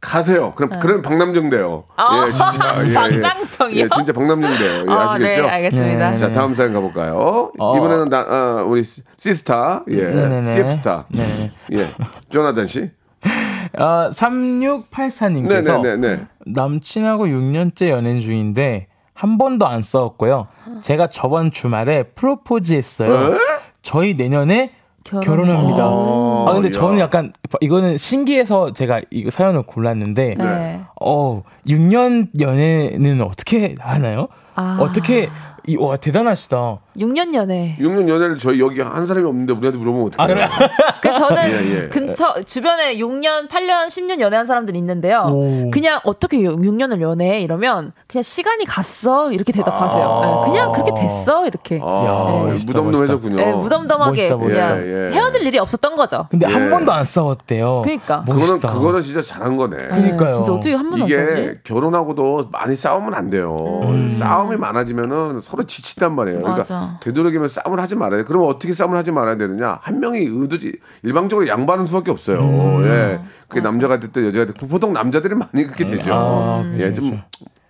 가세요. 0.00 0.52
그럼 0.54 0.78
그런 0.80 1.02
박남정 1.02 1.50
돼요. 1.50 1.84
아, 1.96 2.26
예, 2.26 2.32
진짜. 2.32 2.76
예, 2.84 2.90
예. 2.90 2.94
박남정이요? 2.94 3.84
예, 3.84 3.88
진짜 3.88 4.12
박남정 4.12 4.56
돼요. 4.58 4.84
예, 4.86 4.92
아, 4.92 5.10
아시겠죠? 5.14 5.42
네, 5.42 5.48
알겠습니다. 5.48 6.10
네. 6.10 6.16
자, 6.18 6.32
다음 6.32 6.54
사연 6.54 6.72
가 6.72 6.80
볼까요? 6.80 7.50
어. 7.58 7.76
이번에는 7.76 8.08
나, 8.08 8.20
어, 8.20 8.64
우리 8.66 8.84
시- 8.84 9.02
시스타, 9.16 9.84
예, 9.88 10.04
네네네. 10.04 10.54
CF스타, 10.54 11.06
네네. 11.08 11.50
예, 11.82 11.88
조나단 12.30 12.66
씨. 12.66 12.90
어, 13.78 14.10
3684님께서 14.12 15.80
네네네네. 15.82 16.26
남친하고 16.46 17.26
6년째 17.26 17.88
연애 17.88 18.20
중인데 18.20 18.86
한 19.14 19.38
번도 19.38 19.66
안 19.66 19.82
싸웠고요. 19.82 20.46
제가 20.82 21.08
저번 21.08 21.50
주말에 21.50 22.04
프로포즈 22.14 22.74
했어요. 22.74 23.36
저희 23.82 24.14
내년에 24.14 24.72
결혼해. 25.08 25.24
결혼 25.26 25.50
합니다. 25.50 25.84
아 25.84 26.52
근데 26.54 26.68
야. 26.68 26.72
저는 26.72 26.98
약간 26.98 27.32
이거는 27.60 27.98
신기해서 27.98 28.72
제가 28.72 29.00
이거 29.10 29.30
사연을 29.30 29.62
골랐는데 29.62 30.34
네. 30.38 30.80
어 31.00 31.42
6년 31.66 32.28
연애는 32.40 33.22
어떻게 33.22 33.74
하나요? 33.78 34.28
아. 34.54 34.78
어떻게 34.80 35.28
이, 35.68 35.76
와 35.76 35.96
대단하시다. 35.96 36.78
6년 36.96 37.34
연애. 37.34 37.76
6년 37.80 38.08
연애를 38.08 38.36
저희 38.36 38.60
여기 38.60 38.80
한 38.80 39.04
사람이 39.04 39.26
없는데 39.26 39.52
우리한테 39.52 39.78
물어보면 39.78 40.06
어떡해요? 40.08 40.44
아 40.44 40.48
그래? 40.48 40.68
그 41.16 41.18
저는 41.18 41.42
예, 41.50 41.74
예. 41.76 41.82
근처 41.88 42.42
주변에 42.44 42.96
6년, 42.96 43.48
8년, 43.48 43.86
10년 43.86 44.20
연애한 44.20 44.46
사람들이 44.46 44.78
있는데요. 44.78 45.28
오. 45.30 45.70
그냥 45.70 46.00
어떻게 46.04 46.38
6년을 46.38 47.00
연애해 47.00 47.40
이러면 47.40 47.92
그냥 48.06 48.22
시간이 48.22 48.64
갔어 48.64 49.32
이렇게 49.32 49.52
대답하세요. 49.52 50.04
아. 50.04 50.26
네, 50.44 50.50
그냥 50.50 50.72
그렇게 50.72 50.92
됐어 50.94 51.46
이렇게. 51.46 51.80
아, 51.82 52.04
야, 52.04 52.46
멋있다, 52.50 52.72
무덤덤해졌군요. 52.80 53.36
네, 53.36 53.52
무덤덤하게 53.52 54.10
멋있다, 54.30 54.36
멋있다. 54.36 54.68
그냥 54.68 54.86
예, 54.86 55.06
예. 55.08 55.12
헤어질 55.12 55.42
일이 55.46 55.58
없었던 55.58 55.96
거죠. 55.96 56.26
근데 56.30 56.46
예. 56.48 56.52
한 56.52 56.70
번도 56.70 56.92
안 56.92 57.04
싸웠대요. 57.04 57.82
그러니까. 57.82 58.24
그거는. 58.24 58.60
그거는 58.60 59.02
진짜 59.02 59.22
잘한 59.22 59.56
거네. 59.56 59.76
그러니까요. 59.76 60.28
네, 60.28 60.32
진짜 60.34 60.52
어떻게 60.52 60.74
한 60.74 60.90
번도 60.90 61.04
안 61.04 61.10
이게 61.10 61.16
싸지? 61.26 61.58
결혼하고도 61.64 62.48
많이 62.52 62.76
싸우면 62.76 63.14
안 63.14 63.30
돼요. 63.30 63.80
싸움이 64.18 64.56
많아지면은 64.56 65.40
서로 65.40 65.62
지친단 65.64 66.14
말이에요. 66.14 66.40
그러니까 66.40 66.58
맞아. 66.58 66.98
되도록이면 67.00 67.48
싸움을 67.48 67.80
하지 67.80 67.94
말아야 67.94 68.20
돼. 68.20 68.24
그러면 68.24 68.48
어떻게 68.48 68.72
싸움을 68.72 68.96
하지 68.96 69.12
말아야 69.12 69.36
되느냐? 69.36 69.78
한 69.82 70.00
명이 70.00 70.18
의도지 70.20 70.72
일방적으로 71.06 71.46
양보하는 71.46 71.86
수밖에 71.86 72.10
없어요. 72.10 72.80
예. 72.84 73.20
그게 73.48 73.60
남자가 73.60 74.00
됐든 74.00 74.26
여자가 74.26 74.46
됐든 74.46 74.68
보통 74.68 74.92
남자들이 74.92 75.34
많이 75.34 75.64
그렇게 75.64 75.86
되죠. 75.86 76.12
아, 76.12 76.64
예, 76.74 76.90
그렇죠, 76.90 76.94
좀. 77.00 77.22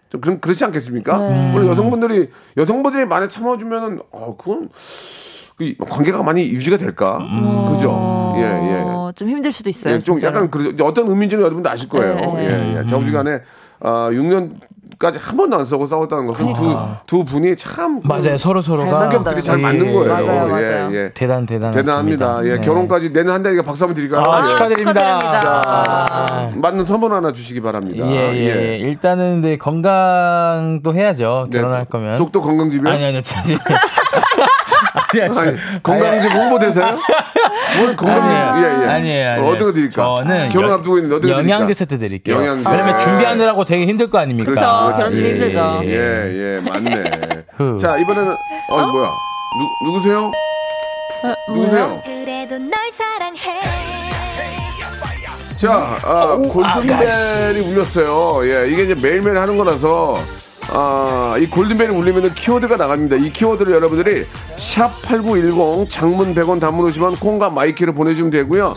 좀 0.09 0.20
그런 0.20 0.40
그렇지 0.40 0.64
않겠습니까? 0.64 1.18
네. 1.18 1.53
물론 1.53 1.68
여성분들이 1.68 2.31
여성분들이 2.57 3.05
많이 3.05 3.29
참아주면은 3.29 4.01
어 4.11 4.37
그건 4.38 4.70
그 5.57 5.75
관계가 5.79 6.22
많이 6.22 6.49
유지가 6.49 6.79
될까? 6.79 7.18
그죠? 7.72 8.35
예 8.37 8.40
예. 8.42 8.83
어, 8.87 9.12
좀 9.14 9.29
힘들 9.29 9.53
수도 9.53 9.68
있어요. 9.68 9.94
예, 9.94 9.99
좀 9.99 10.18
진짜로. 10.18 10.37
약간 10.37 10.51
그 10.51 10.75
어떤 10.83 11.09
의미인지는 11.09 11.44
여러분도 11.44 11.68
아실 11.68 11.88
거예요. 11.88 12.14
네. 12.14 12.75
예, 12.77 12.79
예. 12.83 12.87
저부지간에 12.87 13.40
아 13.81 14.09
6년 14.12 14.53
까지 14.98 15.18
한 15.18 15.37
번도 15.37 15.59
안 15.59 15.64
싸고 15.64 15.87
싸웠다는 15.87 16.26
것은 16.26 16.54
두두 16.54 17.24
분이 17.24 17.54
참그 17.56 18.06
맞아요. 18.06 18.38
서로 18.38 18.62
서로가 18.62 18.90
잘 18.90 19.00
성격들이 19.11 19.42
잘 19.42 19.59
예, 19.59 19.62
맞는 19.62 19.92
거예요. 19.92 20.12
맞아요, 20.12 20.48
맞아요. 20.48 20.88
예, 20.90 20.96
예. 20.96 21.11
대단 21.12 21.44
대단 21.44 21.70
대단합니다. 21.70 22.46
예, 22.46 22.59
결혼까지 22.59 23.12
내년 23.12 23.35
한 23.35 23.42
달에 23.42 23.61
박수 23.61 23.85
한번 23.85 23.94
드릴까요? 23.94 24.22
아, 24.26 24.38
예. 24.38 24.42
축하드립니다. 24.42 25.18
축하드립니다. 25.18 26.50
맞는 26.62 26.85
선물 26.85 27.12
하나 27.12 27.30
주시기 27.32 27.61
바랍니다. 27.61 28.06
예, 28.06 28.32
예, 28.35 28.72
예. 28.72 28.76
일단은 28.78 29.42
근데 29.42 29.59
건강도 29.59 30.94
해야죠. 30.94 31.48
네, 31.50 31.59
결혼할 31.59 31.85
거면. 31.85 32.16
독도 32.16 32.40
건강집이요? 32.40 32.90
아니 32.90 33.04
아니요. 33.04 33.20
아니야. 34.96 35.56
건강집 35.82 36.32
홍보대사요? 36.32 36.98
뭘 37.78 37.96
건강 37.96 38.22
아니에요. 38.22 38.66
예, 38.68 38.82
예. 38.85 38.88
아니에요, 38.88 39.30
아니에요. 39.30 39.48
어떻게 39.52 39.72
드릴까? 39.72 40.14
저는 40.16 40.48
결혼 40.50 40.70
여- 40.70 40.74
앞두고 40.74 40.96
있는데 40.98 41.16
어떻게 41.16 41.32
드릴까? 41.35 41.50
영양제 41.54 41.74
세트 41.74 41.98
드릴게요. 41.98 42.37
영양제. 42.37 42.70
왜냐면 42.70 42.98
준비하느라고 42.98 43.64
되게 43.64 43.87
힘들 43.87 44.09
거 44.11 44.18
아닙니까? 44.18 44.50
그렇지, 44.50 44.66
그렇지. 44.66 44.96
결혼 44.96 45.14
준비 45.14 45.30
힘들죠. 45.30 45.80
예, 45.85 45.90
예, 46.56 46.61
맞네. 46.70 47.44
그. 47.56 47.76
자, 47.80 47.96
이번에는 47.96 48.32
어, 48.32 48.76
뭐야? 48.87 49.09
누, 49.59 49.87
누구세요? 49.87 50.30
누구세요? 51.48 52.00
그래도 52.04 52.59
널 52.59 52.72
사랑해 52.90 53.40
자, 55.56 55.98
아, 56.04 56.37
골든벨이 56.52 57.61
울렸어요. 57.70 58.46
예, 58.46 58.68
이게 58.68 58.82
이제 58.85 58.94
매일매일 58.94 59.38
하는 59.38 59.56
거라서, 59.56 60.18
아, 60.68 61.37
이 61.38 61.46
골든벨이 61.46 61.94
울리면 61.96 62.35
키워드가 62.35 62.76
나갑니다. 62.76 63.16
이 63.16 63.31
키워드를 63.31 63.74
여러분들이 63.74 64.24
샵8910 64.57 65.88
장문 65.88 66.35
100원 66.35 66.61
단문 66.61 66.87
오시면 66.87 67.16
콩과 67.16 67.50
마이키를 67.50 67.94
보내주면 67.94 68.31
되고요. 68.31 68.74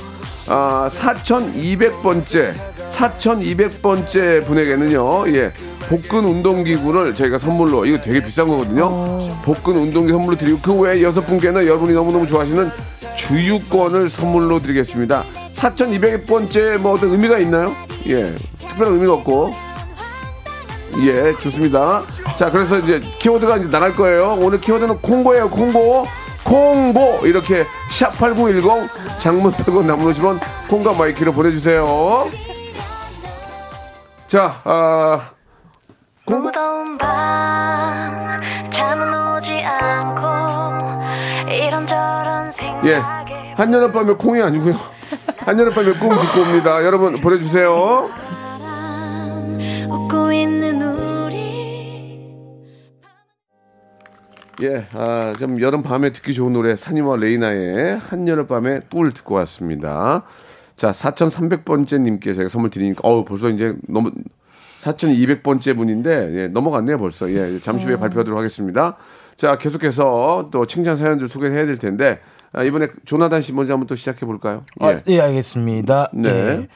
아, 0.48 0.90
4200번째, 0.92 2.54
4200번째 2.88 4.46
분에게는요, 4.46 5.28
예, 5.36 5.52
복근 5.90 6.26
운동기구를 6.26 7.16
저희가 7.16 7.38
선물로, 7.38 7.86
이거 7.86 8.00
되게 8.00 8.22
비싼 8.24 8.48
거거든요. 8.48 9.18
복근 9.44 9.78
운동기 9.78 10.12
선물로 10.12 10.38
드리고, 10.38 10.60
그 10.62 10.74
외에 10.74 11.02
여섯 11.04 11.26
분께는 11.26 11.66
여러분이 11.66 11.94
너무너무 11.94 12.26
좋아하시는 12.28 12.70
주유권을 13.16 14.10
선물로 14.10 14.60
드리겠습니다. 14.62 15.24
4,200번째 15.56 16.78
뭐 16.80 16.94
어떤 16.94 17.12
의미가 17.12 17.40
있나요? 17.40 17.76
예, 18.08 18.34
특별한 18.58 18.94
의미가 18.94 19.14
없고. 19.14 19.69
예, 21.02 21.34
좋습니다. 21.38 22.04
자, 22.36 22.52
그래서 22.52 22.78
이제 22.78 23.00
키워드가 23.20 23.58
이제 23.58 23.70
나갈 23.70 23.96
거예요. 23.96 24.38
오늘 24.40 24.60
키워드는 24.60 25.02
콩고예요, 25.02 25.50
콩고. 25.50 26.06
콩고! 26.44 27.28
이렇게 27.28 27.66
샵8910 27.92 28.88
장문 29.20 29.52
100원 29.52 29.86
단문 29.86 30.06
50원 30.12 30.40
콩과 30.70 30.94
마이케이로 30.94 31.34
보내주세요. 31.34 32.26
자, 34.28 34.62
아, 34.64 35.32
콩고. 36.26 36.52
예. 42.86 42.96
한여름밤의 43.56 44.18
콩이 44.18 44.42
아니고요. 44.42 44.76
한여름밤의 45.40 46.00
꿈 46.00 46.20
듣고 46.20 46.42
옵니다. 46.42 46.84
여러분 46.84 47.20
보내주세요. 47.20 48.10
웃고 49.90 50.32
있는 50.32 50.79
예, 54.62 54.86
아, 54.94 55.34
좀 55.40 55.60
여름 55.62 55.84
밤에 55.84 56.12
듣기 56.12 56.34
좋은 56.34 56.54
노래 56.54 56.76
산이와 56.76 57.18
레이나의 57.18 57.98
한여름 57.98 58.48
밤의 58.48 58.82
꿀 58.92 59.14
듣고 59.14 59.36
왔습니다. 59.36 60.24
자, 60.76 60.92
4,300번째 60.92 62.02
님께 62.02 62.34
제가 62.34 62.50
선물 62.50 62.70
드리니까 62.70 63.02
어우 63.04 63.26
벌써 63.26 63.50
이제 63.50 63.76
너무 63.88 64.12
4,200번째 64.80 65.76
분인데 65.76 66.30
예, 66.34 66.48
넘어갔네요 66.48 66.98
벌써. 66.98 67.30
예, 67.32 67.60
잠시 67.60 67.86
후에 67.86 67.98
발표하도록 67.98 68.38
하겠습니다. 68.38 68.96
자, 69.36 69.58
계속해서 69.58 70.50
또 70.52 70.66
칭찬 70.66 70.96
사연들 70.96 71.28
소개해야 71.28 71.66
될 71.66 71.78
텐데 71.78 72.20
아, 72.52 72.64
이번에 72.64 72.88
조나단 73.06 73.42
씨 73.42 73.54
먼저 73.54 73.74
한번 73.74 73.88
또 73.88 73.96
시작해 73.96 74.26
볼까요? 74.26 74.64
아, 74.80 74.98
예, 75.08 75.22
알겠습니다. 75.22 76.10
네. 76.14 76.30
예. 76.30 76.68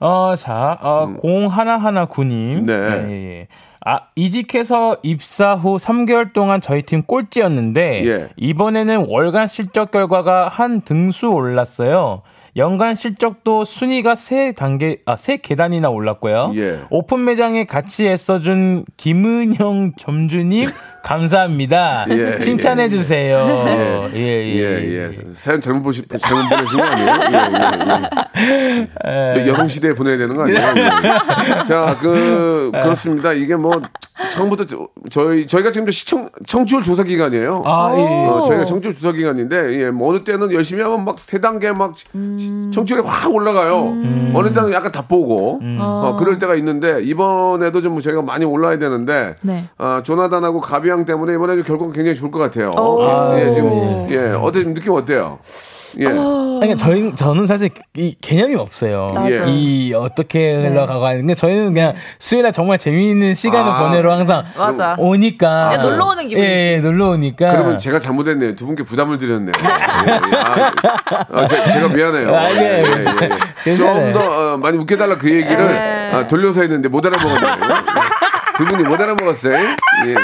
어, 0.00 0.34
자, 0.36 0.76
어, 0.82 1.14
0119님. 1.22 2.64
네. 2.64 2.72
예, 2.72 3.10
예. 3.10 3.48
아, 3.86 4.00
이직해서 4.16 4.96
입사 5.02 5.54
후 5.54 5.76
3개월 5.76 6.32
동안 6.32 6.62
저희 6.62 6.82
팀 6.82 7.02
꼴찌였는데 7.02 8.06
예. 8.06 8.28
이번에는 8.36 9.06
월간 9.08 9.46
실적 9.46 9.90
결과가 9.90 10.48
한 10.48 10.80
등수 10.80 11.28
올랐어요. 11.28 12.22
연간 12.56 12.94
실적도 12.94 13.64
순위가 13.64 14.14
세 14.14 14.52
단계 14.52 14.98
아 15.06 15.16
세 15.16 15.38
계단이나 15.38 15.88
올랐고요. 15.90 16.52
예. 16.54 16.80
오픈 16.90 17.24
매장에 17.24 17.64
같이 17.66 18.06
애써준 18.06 18.84
김은영 18.96 19.92
점주님 19.98 20.68
감사합니다. 21.04 22.06
예, 22.10 22.38
칭찬해 22.38 22.88
주세요. 22.88 23.36
예, 24.14 24.18
예, 24.18 24.56
예, 24.56 25.08
예. 25.08 25.10
사연 25.34 25.60
잘못 25.60 25.82
보시, 25.82 26.02
잘못 26.18 26.48
보내신 26.48 26.78
거 26.78 26.84
아니에요? 26.84 28.08
예, 28.36 28.88
예, 29.06 29.34
예. 29.42 29.46
여성 29.48 29.68
시대에 29.68 29.92
보내야 29.94 30.16
되는 30.16 30.34
거 30.34 30.44
아니에요? 30.44 30.58
예. 30.60 31.64
자, 31.64 31.96
그, 32.00 32.70
그렇습니다. 32.72 33.34
이게 33.34 33.54
뭐, 33.54 33.82
처음부터 34.32 34.64
저, 34.64 34.88
저희, 35.10 35.46
저희가 35.46 35.72
지금 35.72 35.90
시청, 35.90 36.30
청취율 36.46 36.82
조사 36.82 37.02
기간이에요. 37.02 37.62
아, 37.66 37.94
예. 37.98 38.00
어, 38.02 38.44
저희가 38.46 38.64
청취율 38.64 38.94
조사 38.94 39.12
기간인데, 39.12 39.74
예, 39.80 39.90
뭐 39.90 40.08
어느 40.10 40.24
때는 40.24 40.52
열심히 40.52 40.82
하면 40.82 41.04
막 41.04 41.18
세 41.18 41.38
단계 41.40 41.70
막 41.72 41.94
청취율이 42.72 43.02
확 43.06 43.32
올라가요. 43.32 43.94
어느 44.34 44.52
때는 44.52 44.72
약간 44.72 44.90
다 44.92 45.02
보고, 45.06 45.60
어, 45.78 46.16
그럴 46.18 46.38
때가 46.38 46.54
있는데, 46.56 47.02
이번에도 47.02 47.80
좀 47.80 48.00
저희가 48.00 48.22
많이 48.22 48.44
올라야 48.44 48.78
되는데, 48.78 49.34
네. 49.42 49.64
아, 49.78 50.02
조나단하고 50.04 50.60
가비양 50.60 51.04
때문에 51.04 51.34
이번에 51.34 51.62
결과가 51.62 51.92
굉장히 51.92 52.14
좋을 52.16 52.30
것 52.30 52.38
같아요. 52.38 52.70
오. 52.78 53.02
예, 53.38 53.52
지금, 53.54 54.06
예, 54.10 54.32
어때, 54.40 54.62
좀 54.62 54.74
느낌 54.74 54.92
어때요? 54.92 55.38
예. 56.00 56.04
그러니까 56.06 56.76
저희 56.76 57.14
저는 57.14 57.46
사실 57.46 57.70
이 57.96 58.16
개념이 58.20 58.54
없어요. 58.56 59.12
맞아. 59.14 59.28
이 59.46 59.92
어떻게 59.94 60.56
흘러가고 60.56 61.06
하는데 61.06 61.34
저희는 61.34 61.74
그냥 61.74 61.94
수요일에 62.18 62.52
정말 62.52 62.78
재미있는 62.78 63.34
시간을 63.34 63.70
아. 63.70 63.88
보내러 63.88 64.12
항상 64.12 64.44
맞아. 64.56 64.96
오니까 64.98 65.70
그냥 65.70 65.82
놀러 65.82 66.04
오는 66.06 66.28
기분이지. 66.28 66.50
예, 66.50 66.72
예, 66.74 66.78
놀러 66.80 67.10
오니까. 67.10 67.52
그러면 67.52 67.78
제가 67.78 67.98
잘못했네요. 67.98 68.54
두 68.56 68.66
분께 68.66 68.82
부담을 68.82 69.18
드렸네요. 69.18 69.52
예, 70.08 70.10
예. 70.12 70.36
아, 70.36 70.72
아, 71.32 71.46
제, 71.46 71.56
가 71.80 71.88
미안해요. 71.88 72.33
아, 72.38 72.50
예, 72.50 72.84
괜찮아요. 73.64 74.12
좀더 74.12 74.54
어, 74.54 74.56
많이 74.58 74.78
웃겨달라 74.78 75.18
그 75.18 75.30
얘기를 75.30 75.60
아, 76.12 76.26
돌려서 76.26 76.60
했는데 76.62 76.88
못 76.88 77.04
알아먹었네요. 77.04 77.84
두 78.56 78.64
분이 78.66 78.84
못 78.84 79.00
알아먹었어요. 79.00 79.54
예. 80.06 80.14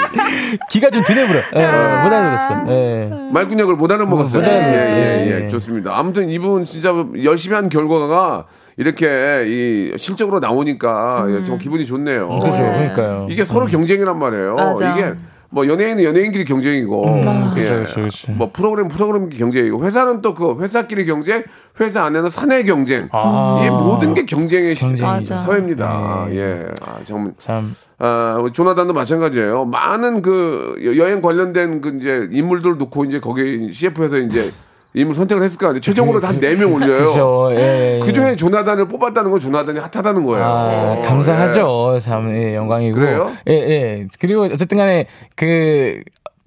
기가 0.69 0.89
좀 0.89 1.03
드네버려. 1.03 1.39
예, 1.55 1.59
못 1.59 2.13
알아들었어. 2.13 2.65
예. 2.69 3.09
말군역을 3.31 3.75
못 3.75 3.91
알아먹었어요. 3.91 4.41
못 4.41 4.47
예, 4.47 4.53
알아먹었어요. 4.53 4.95
예, 4.95 5.27
예. 5.27 5.43
예. 5.43 5.47
좋습니다. 5.47 5.97
아무튼 5.97 6.29
이분 6.29 6.65
진짜 6.65 6.93
열심히 7.23 7.55
한 7.55 7.67
결과가 7.69 8.45
이렇게 8.77 9.43
이 9.47 9.93
실적으로 9.97 10.39
나오니까 10.39 11.25
예, 11.29 11.43
좀 11.43 11.57
기분이 11.57 11.85
좋네요. 11.85 12.29
그렇죠. 12.29 12.57
그러니까요. 12.57 13.27
이게 13.29 13.43
서로 13.43 13.65
경쟁이란 13.65 14.17
말이에요. 14.17 14.55
맞아. 14.55 14.95
이게 14.95 15.13
뭐 15.53 15.67
연예인은 15.67 16.03
연예인끼리 16.03 16.45
경쟁이고, 16.45 17.05
예. 17.17 17.21
그렇죠, 17.21 17.73
그렇죠, 17.75 17.95
그렇죠. 17.95 18.31
뭐 18.31 18.51
프로그램 18.53 18.87
프로그램 18.87 19.29
경쟁이고, 19.29 19.83
회사는 19.83 20.21
또 20.21 20.33
그 20.33 20.61
회사끼리 20.61 21.05
경쟁, 21.05 21.43
회사 21.79 22.03
안에는 22.05 22.29
사내 22.29 22.63
경쟁. 22.63 23.09
아. 23.11 23.57
이게 23.59 23.69
모든 23.69 24.13
게 24.13 24.23
경쟁의 24.25 24.75
시- 24.75 24.81
경쟁이죠. 24.83 25.35
사회입니다. 25.37 26.27
네. 26.29 26.35
예, 26.37 26.65
아, 26.85 26.99
정말. 27.03 27.33
참. 27.37 27.75
아, 27.99 28.37
조나단도 28.53 28.93
마찬가지예요. 28.93 29.65
많은 29.65 30.21
그 30.21 30.75
여- 30.85 30.97
여행 31.03 31.21
관련된 31.21 31.81
그 31.81 31.97
이제 31.99 32.27
인물들 32.31 32.77
놓고 32.77 33.03
이제 33.05 33.19
거기 33.19 33.71
CF에서 33.73 34.17
이제 34.19 34.49
인물 34.93 35.15
선택을 35.15 35.43
했을 35.43 35.57
거 35.57 35.67
아니에요. 35.67 35.81
최종으로 35.81 36.19
한 36.21 36.35
네 36.41 36.55
명 36.55 36.73
올려요. 36.75 36.97
그렇죠. 36.97 37.49
예. 37.53 37.99
그 38.03 38.11
중에 38.11 38.35
조나단을 38.35 38.87
뽑았다는 38.87 39.31
건 39.31 39.39
조나단이 39.39 39.79
핫하다는 39.79 40.25
거예요. 40.25 40.45
아, 40.45 41.01
감사하죠. 41.03 41.97
참, 42.01 42.29
예, 42.35 42.55
영광이고. 42.55 42.95
그래요? 42.95 43.31
예, 43.47 43.53
예. 43.53 44.07
그리고 44.19 44.43
어쨌든 44.43 44.77
간에 44.77 45.05
그, 45.35 46.01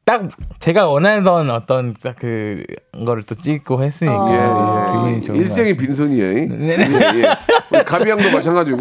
딱 0.06 0.28
제가 0.58 0.86
원하던 0.88 1.48
어떤 1.48 1.94
딱 2.02 2.14
그, 2.18 2.62
거를 3.06 3.22
또 3.22 3.34
찍고 3.34 3.82
했으니까. 3.82 4.26
예, 4.28 4.34
예, 4.34 4.38
예. 4.38 4.92
기분이 4.92 5.26
좋은 5.26 5.38
일생이 5.38 5.76
빈손이에요. 5.78 6.48
네. 6.54 6.76
예, 6.76 7.20
예. 7.22 7.36
우리 7.72 7.84
가비양도 7.84 8.30
마찬가지고 8.30 8.78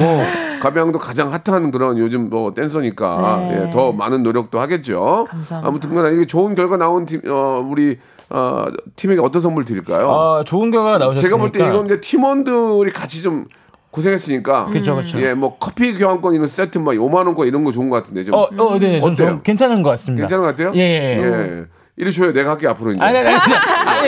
가비양도 0.62 0.99
가장 0.99 1.32
핫한 1.32 1.71
그런 1.71 1.97
요즘 1.97 2.30
뭐 2.30 2.54
댄서니까 2.54 3.38
네. 3.49 3.62
예, 3.67 3.69
더 3.71 3.93
많은 3.93 4.23
노력도 4.23 4.60
하겠죠. 4.60 5.23
감사합니다. 5.30 5.65
아무튼간에 5.69 6.15
이게 6.15 6.26
좋은 6.26 6.56
결과 6.56 6.76
나온 6.76 7.06
팀, 7.06 7.21
어, 7.30 7.65
우리 7.65 7.99
어, 8.34 8.65
팀에게 8.96 9.22
어떤 9.22 9.41
선물 9.41 9.63
드릴까요? 9.63 10.12
아, 10.12 10.43
좋은 10.43 10.72
결과가 10.72 10.98
나오셨으니까. 10.98 11.22
제가 11.30 11.38
볼 11.39 11.52
때 11.52 11.60
이건 11.67 11.86
이제 11.86 12.02
팀원들이 12.02 12.91
같이 12.91 13.22
좀 13.22 13.46
고생했으니까. 13.91 14.65
그쵸, 14.72 14.96
그쵸. 14.96 15.22
예, 15.22 15.36
뭐 15.36 15.58
커피 15.60 15.93
교환권 15.93 16.34
이런 16.34 16.48
세트 16.48 16.80
막 16.80 16.93
5만 16.93 17.28
원권 17.28 17.48
이런 17.48 17.63
거 17.63 17.72
좋은 17.72 17.89
것 17.91 17.98
같은데 17.98 18.24
좀. 18.24 18.34
어, 18.34 18.48
어, 18.58 18.80
네, 18.80 19.00
좀, 19.00 19.12
어때요? 19.13 19.28
좀 19.30 19.41
괜찮은 19.43 19.84
것 19.84 19.91
같습니다. 19.91 20.26
괜찮은 20.26 20.43
것 20.43 20.50
같아요? 20.50 20.72
예, 20.76 20.80
예. 20.82 21.22
예. 21.60 21.65
이리 21.96 22.12
줘요. 22.12 22.34
내가 22.34 22.50
할게 22.52 22.67
앞으로 22.67 22.91
이제. 22.93 23.00
아니, 23.04 23.19
아니, 23.19 23.28
아니, 23.30 23.39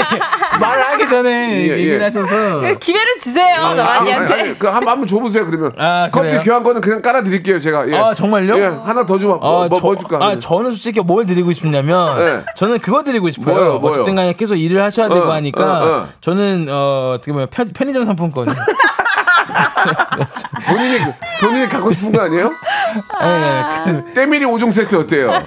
아니, 0.01 0.19
말하기 0.59 1.07
전에 1.07 1.29
예, 1.29 1.67
예. 1.67 1.71
얘기를 1.77 2.03
하셔서. 2.03 2.29
기회를 2.79 3.13
주세요, 3.19 3.55
아, 3.57 3.67
아니, 3.69 3.77
나한테. 3.77 4.33
아니, 4.33 4.59
그 4.59 4.67
한, 4.67 4.87
한번 4.87 5.07
줘보세요, 5.07 5.45
그러면. 5.45 5.71
아, 5.77 6.09
커피 6.11 6.27
그래요? 6.27 6.41
교환권은 6.43 6.81
그냥 6.81 7.01
깔아드릴게요, 7.01 7.59
제가. 7.59 7.89
예. 7.89 7.95
아, 7.95 8.13
정말요? 8.13 8.57
예, 8.57 8.63
하나 8.83 9.05
더 9.05 9.17
주면, 9.17 9.39
뭐, 9.39 9.63
아, 9.63 9.67
뭐, 9.67 9.79
저, 9.79 9.85
뭐 9.85 9.97
줄까? 9.97 10.17
아, 10.23 10.39
저는 10.39 10.71
솔직히 10.71 10.99
뭘 10.99 11.25
드리고 11.25 11.51
싶냐면, 11.53 12.17
네. 12.17 12.41
저는 12.55 12.79
그거 12.79 13.03
드리고 13.03 13.29
싶어요. 13.29 13.55
뭐요, 13.55 13.79
뭐요? 13.79 13.93
어쨌든 13.93 14.15
간에 14.15 14.33
계속 14.33 14.55
일을 14.55 14.81
하셔야 14.81 15.09
되고 15.09 15.27
어, 15.27 15.31
하니까, 15.33 15.63
어, 15.63 15.87
어. 15.87 16.07
저는, 16.21 16.67
어, 16.69 17.13
어떻게 17.15 17.31
보면 17.31 17.47
편, 17.49 17.69
편의점 17.73 18.05
상품권. 18.05 18.47
본인이, 20.67 20.99
본인이 21.39 21.69
갖고 21.69 21.91
싶은 21.91 22.11
거 22.11 22.23
아니에요? 22.23 22.49
네, 23.21 23.63
그, 23.85 24.13
때밀이 24.13 24.45
5종 24.45 24.71
세트 24.71 24.95
어때요? 24.95 25.43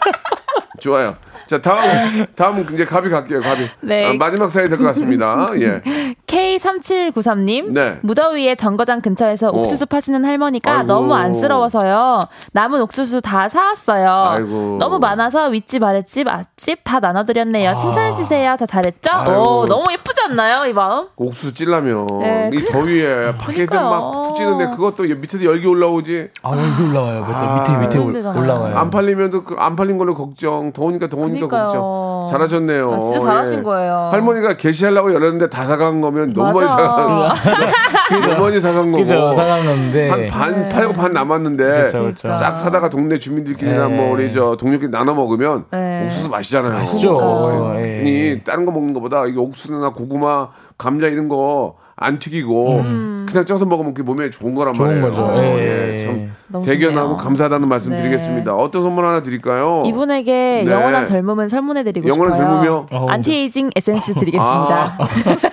좋아요. 0.80 1.14
자, 1.52 1.60
다음, 1.60 2.24
다음 2.34 2.66
이제 2.72 2.86
가비 2.86 3.10
갈게요, 3.10 3.42
가비. 3.42 3.68
네. 3.82 4.06
아, 4.06 4.14
마지막 4.14 4.48
사연이 4.48 4.70
될것 4.70 4.86
같습니다. 4.86 5.50
예. 5.56 5.82
K3793님, 6.32 7.72
네. 7.72 7.98
무더위에 8.02 8.54
정거장 8.54 9.00
근처에서 9.02 9.48
어. 9.48 9.52
옥수수 9.60 9.86
파시는 9.86 10.24
할머니가 10.24 10.72
아이고. 10.78 10.86
너무 10.86 11.14
안쓰러워서요. 11.14 12.20
남은 12.52 12.80
옥수수 12.82 13.20
다 13.20 13.48
사왔어요. 13.48 14.08
아이고. 14.10 14.76
너무 14.78 14.98
많아서 14.98 15.48
윗집, 15.48 15.82
아랫집, 15.82 16.26
앞집 16.28 16.80
다 16.84 17.00
나눠드렸네요. 17.00 17.76
칭찬해주세요. 17.76 18.56
저 18.58 18.64
잘했죠? 18.66 19.10
아이고. 19.12 19.60
오, 19.60 19.64
너무 19.66 19.84
예쁘지 19.92 20.22
않나요, 20.30 20.64
이 20.66 20.72
마음? 20.72 21.08
옥수수 21.16 21.54
찔라면 21.54 22.06
네, 22.20 22.50
이 22.54 22.58
더위에 22.60 23.32
밖에서 23.36 23.52
그러니까요. 23.52 23.90
막푹 23.90 24.36
찌는데 24.36 24.70
그것도 24.76 25.02
밑에서 25.02 25.44
열기 25.44 25.66
올라오지 25.66 26.28
아, 26.42 26.52
여기 26.52 26.88
올라와요. 26.90 27.20
밑에, 27.20 27.72
밑에, 27.72 27.82
밑에 27.86 27.98
올- 27.98 28.04
힘들잖아요. 28.06 28.42
올라와요. 28.42 28.76
안 28.78 28.90
팔리면 28.90 29.44
그안 29.44 29.76
팔린 29.76 29.98
걸로 29.98 30.14
걱정 30.14 30.72
더우니까 30.72 31.08
더우니까 31.08 31.46
그러니까요. 31.46 31.62
걱정 31.64 32.26
잘하셨네요. 32.30 32.92
아, 32.94 33.00
진짜 33.00 33.20
잘하신 33.20 33.58
예. 33.58 33.62
거예요. 33.62 34.08
할머니가 34.12 34.56
게시하려고 34.56 35.12
열었는데 35.12 35.48
다 35.50 35.66
사간 35.66 36.00
거면 36.00 36.21
너무 36.26 36.52
많이. 36.60 36.68
사간 36.70 37.32
너무 38.30 38.44
많이 38.44 38.60
사간 38.60 38.90
거고. 38.92 39.02
그죠, 39.02 39.32
사간 39.32 39.64
건데. 39.64 40.08
한반 40.08 40.68
팔고 40.68 40.92
반 40.92 41.12
남았는데 41.12 41.64
그쵸, 41.82 42.04
그쵸. 42.04 42.28
싹 42.28 42.56
사다가 42.56 42.88
동네 42.88 43.18
주민들끼리나 43.18 43.86
네. 43.88 43.96
뭐 43.96 44.12
우리 44.12 44.32
저 44.32 44.56
동료끼리 44.56 44.90
나눠 44.90 45.14
먹으면 45.14 45.64
네. 45.70 46.04
옥수수 46.04 46.28
맛이잖아요. 46.30 46.72
맛있죠. 46.72 47.16
어, 47.16 47.74
예. 47.78 47.82
괜히 47.82 48.40
다른 48.44 48.64
거 48.64 48.72
먹는 48.72 48.92
것보다 48.94 49.26
이게 49.26 49.38
옥수수나 49.38 49.90
고구마, 49.90 50.48
감자 50.78 51.06
이런 51.08 51.28
거 51.28 51.82
안 51.94 52.18
튀기고 52.18 52.82
그냥 53.28 53.44
쪄서 53.46 53.64
먹으면 53.64 53.94
그게 53.94 54.04
몸에 54.04 54.28
좋은 54.30 54.54
거란 54.54 54.74
음. 54.74 54.76
좋은 54.76 54.88
말이에요. 54.88 55.04
거죠. 55.08 55.22
어, 55.24 55.36
예. 55.42 55.92
예, 55.94 55.98
참 55.98 56.32
너무 56.48 56.64
대견하고 56.64 57.08
좋네요. 57.10 57.16
감사하다는 57.18 57.68
말씀 57.68 57.92
네. 57.92 57.98
드리겠습니다. 57.98 58.54
어떤 58.54 58.82
선물 58.82 59.04
하나 59.04 59.22
드릴까요? 59.22 59.82
이분에게 59.86 60.62
네. 60.66 60.72
영원한 60.72 61.06
젊음을 61.06 61.48
선물해 61.48 61.84
드리고 61.84 62.08
영원한 62.08 62.34
싶어요. 62.34 62.48
젊음이요? 62.50 62.86
어우, 62.92 63.08
안티에이징 63.08 63.70
에센스 63.76 64.14
드리겠습니다. 64.14 64.94
아. 64.98 64.98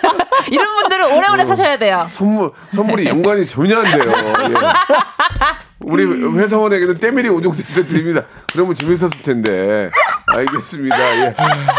이런 0.51 0.75
분들은 0.81 1.17
오래오래 1.17 1.45
사셔야 1.45 1.77
돼요. 1.77 2.05
선물 2.09 2.51
선물이 2.71 3.05
연관이 3.07 3.45
전혀 3.45 3.77
안 3.77 3.83
돼요. 3.83 4.01
예. 4.49 4.53
우리 5.81 6.03
회사원에게는 6.05 6.97
때밀이 6.99 7.29
5종 7.29 7.53
세트 7.53 7.88
드립니다. 7.88 8.23
그러면 8.51 8.75
재밌었을 8.75 9.23
텐데. 9.23 9.89
알겠습니다. 10.27 11.15
예. 11.25 11.35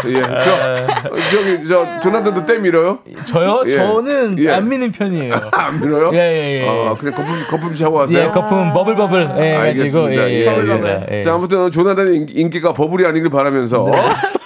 예. 0.07 0.21
저, 0.43 0.87
저기, 1.31 1.67
저, 1.67 1.99
조나단도 2.01 2.45
때 2.45 2.57
밀어요? 2.57 2.99
저요? 3.25 3.61
예. 3.65 3.69
저는 3.69 4.37
예. 4.39 4.49
안 4.51 4.67
미는 4.67 4.91
편이에요. 4.91 5.35
안 5.51 5.79
밀어요? 5.79 6.11
예, 6.13 6.17
예, 6.17 6.61
예. 6.63 6.67
어, 6.67 6.95
그냥 6.99 7.13
거품, 7.15 7.45
거품 7.49 7.75
샤워하세요? 7.75 8.19
예, 8.19 8.27
거품 8.29 8.73
버블버블. 8.73 9.35
예, 9.37 9.55
알겠습니다. 9.55 10.23
예, 10.23 10.29
예, 10.29 10.45
예, 10.47 11.07
예, 11.11 11.17
예. 11.17 11.21
자, 11.21 11.35
아무튼 11.35 11.69
조나단의 11.71 12.15
인- 12.15 12.25
인기가 12.29 12.73
버블이 12.73 13.05
아니길 13.05 13.29
바라면서 13.29 13.85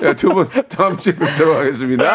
예, 0.04 0.14
두분 0.14 0.48
다음 0.68 0.98
주에 0.98 1.16
뵙도록 1.16 1.58
하겠습니다. 1.58 2.06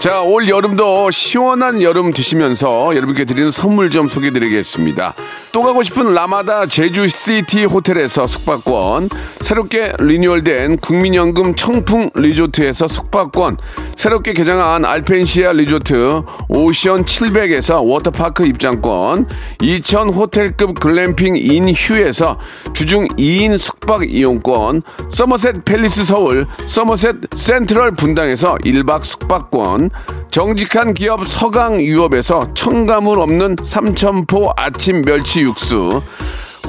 자, 0.00 0.22
올 0.22 0.48
여름도 0.48 1.10
시원한 1.10 1.82
여름 1.82 2.10
드시면서 2.10 2.96
여러분께 2.96 3.26
드리는 3.26 3.50
선물 3.50 3.90
좀 3.90 4.08
소개 4.08 4.30
드리겠습니다. 4.30 5.14
또 5.52 5.62
가고 5.62 5.82
싶은 5.82 6.14
라마다 6.14 6.64
제주시티 6.64 7.64
호텔에서 7.64 8.26
숙박권, 8.26 9.10
새롭게 9.42 9.92
리뉴얼된 9.98 10.78
국민연금 10.78 11.54
청풍 11.54 12.12
리조트에서 12.14 12.88
숙박권, 12.88 13.58
새롭게 13.94 14.32
개장한 14.32 14.86
알펜시아 14.86 15.52
리조트 15.52 16.22
오션 16.48 17.04
700에서 17.04 17.84
워터파크 17.84 18.46
입장권, 18.46 19.28
2000 19.60 20.08
호텔급 20.08 20.80
글램핑 20.80 21.36
인휴에서 21.36 22.38
주중 22.72 23.06
2인 23.08 23.58
숙박 23.58 24.10
이용권, 24.10 24.82
서머셋 25.10 25.66
팰리스 25.66 26.04
서울, 26.04 26.46
서머셋 26.66 27.16
센트럴 27.34 27.90
분당에서 27.96 28.54
1박 28.64 29.04
숙박권, 29.04 29.90
정직한 30.30 30.94
기업 30.94 31.26
서강유업에서 31.26 32.54
첨가물 32.54 33.18
없는 33.18 33.56
삼천포 33.64 34.52
아침 34.56 35.02
멸치 35.02 35.40
육수, 35.40 36.02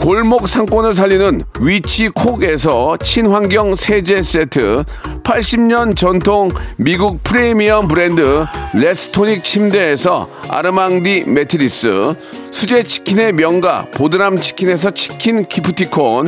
골목 0.01 0.47
상권을 0.47 0.95
살리는 0.95 1.43
위치콕에서 1.59 2.97
친환경 2.97 3.75
세제 3.75 4.23
세트, 4.23 4.83
80년 5.23 5.95
전통 5.95 6.49
미국 6.77 7.23
프리미엄 7.23 7.87
브랜드 7.87 8.45
레스토닉 8.73 9.43
침대에서 9.43 10.27
아르망디 10.49 11.25
매트리스, 11.27 12.15
수제 12.49 12.81
치킨의 12.81 13.33
명가 13.33 13.85
보드람 13.91 14.41
치킨에서 14.41 14.89
치킨 14.89 15.45
기프티콘, 15.45 16.27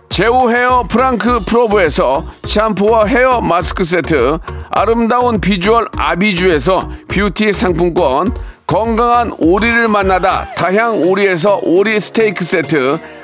제오 0.11 0.51
헤어 0.51 0.83
프랑크 0.89 1.39
프로브에서 1.45 2.25
샴푸와 2.43 3.05
헤어 3.05 3.39
마스크 3.39 3.85
세트, 3.85 4.39
아름다운 4.69 5.39
비주얼 5.39 5.87
아비주에서 5.97 6.89
뷰티 7.07 7.53
상품권, 7.53 8.27
건강한 8.67 9.31
오리를 9.39 9.87
만나다 9.87 10.53
다향 10.55 11.01
오리에서 11.01 11.61
오리 11.63 11.97
스테이크 11.97 12.43
세트, 12.43 12.99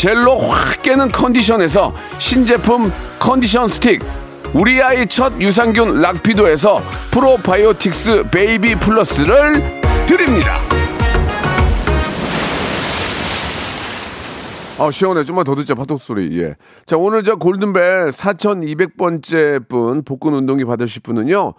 젤로 0.00 0.38
확 0.38 0.82
깨는 0.82 1.08
컨디션에서 1.08 1.92
신제품 2.18 2.90
컨디션 3.18 3.68
스틱 3.68 4.00
우리 4.54 4.82
아이 4.82 5.06
첫 5.06 5.38
유산균 5.38 6.00
락피도에서 6.00 6.80
프로바이오틱스 7.10 8.30
베이비 8.30 8.76
플러스를 8.76 9.52
드립니다. 10.06 10.56
아 14.78 14.90
시원해. 14.90 15.22
좀만 15.22 15.44
더 15.44 15.54
듣자 15.54 15.74
파도 15.74 15.98
소리. 15.98 16.40
예. 16.40 16.56
자 16.86 16.96
오늘 16.96 17.22
저 17.22 17.36
골든벨 17.36 18.08
4200번째 18.08 19.68
분 19.68 20.02
복근 20.02 20.32
운동기 20.32 20.64
받으실 20.64 21.02
분은요 21.02 21.52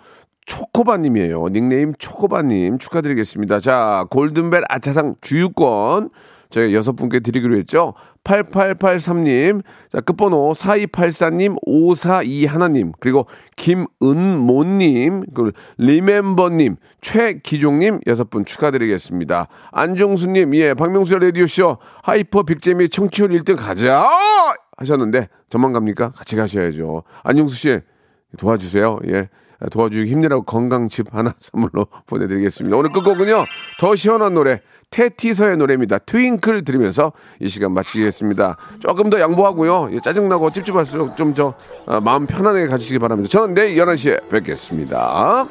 초코바님이에요. 0.48 1.50
닉네임 1.50 1.94
초코바님 2.00 2.80
축하드리겠습니다. 2.80 3.60
자 3.60 4.06
골든벨 4.10 4.64
아차상 4.68 5.14
주유권 5.22 6.10
저희 6.52 6.76
여섯 6.76 6.94
분께 6.94 7.20
드리기로 7.22 7.56
했죠 7.58 7.96
8883님 8.24 9.64
자 9.92 10.02
끝번호 10.02 10.54
4284님 10.54 11.58
5421님 11.66 12.94
그리고 13.00 13.26
김은모님 13.56 15.24
그리고 15.34 15.52
리멤버님 15.78 16.76
최기종님 17.02 18.00
여섯 18.08 18.30
분 18.30 18.46
축하드리겠습니다. 18.46 19.48
안종수님 19.72 20.56
예 20.56 20.74
박명수의 20.74 21.20
라디오쇼 21.22 21.78
hyper 22.04 22.44
빅재미 22.44 22.90
청취율 22.90 23.30
1등 23.30 23.58
가자! 23.58 24.06
하셨는데 24.78 25.30
저만 25.50 25.74
갑니까? 25.74 26.12
같이 26.12 26.36
가셔야죠. 26.36 27.04
안종수 27.24 27.56
씨 27.56 27.80
도와주세요. 28.38 29.00
예 29.08 29.30
도와주기 29.70 30.10
힘내라고 30.12 30.44
건강칩 30.44 31.14
하나 31.14 31.36
선물로 31.40 31.88
보내드리겠습니다 32.08 32.76
오늘 32.78 32.92
끝곡은요 32.92 33.46
더 33.80 33.96
시원한 33.96 34.34
노래 34.34 34.62
태티서의 34.92 35.56
노래입니다. 35.56 36.00
Twinkle 36.00 36.66
들으면서 36.66 37.14
이 37.40 37.48
시간 37.48 37.72
마치겠습니다. 37.72 38.58
조금 38.82 39.10
더 39.10 39.22
양보하고요. 39.22 39.90
예, 39.94 40.00
짜증나고 40.02 40.50
찝찝할수록 40.50 41.16
좀 41.16 41.34
저 41.34 41.54
마음 42.04 42.28
편안하게 42.28 42.68
가지시기 42.68 43.00
바랍니다. 43.00 43.30
저는 43.30 43.54
내일 43.54 43.78
11시에 43.78 44.28
뵙겠습니다. 44.28 45.46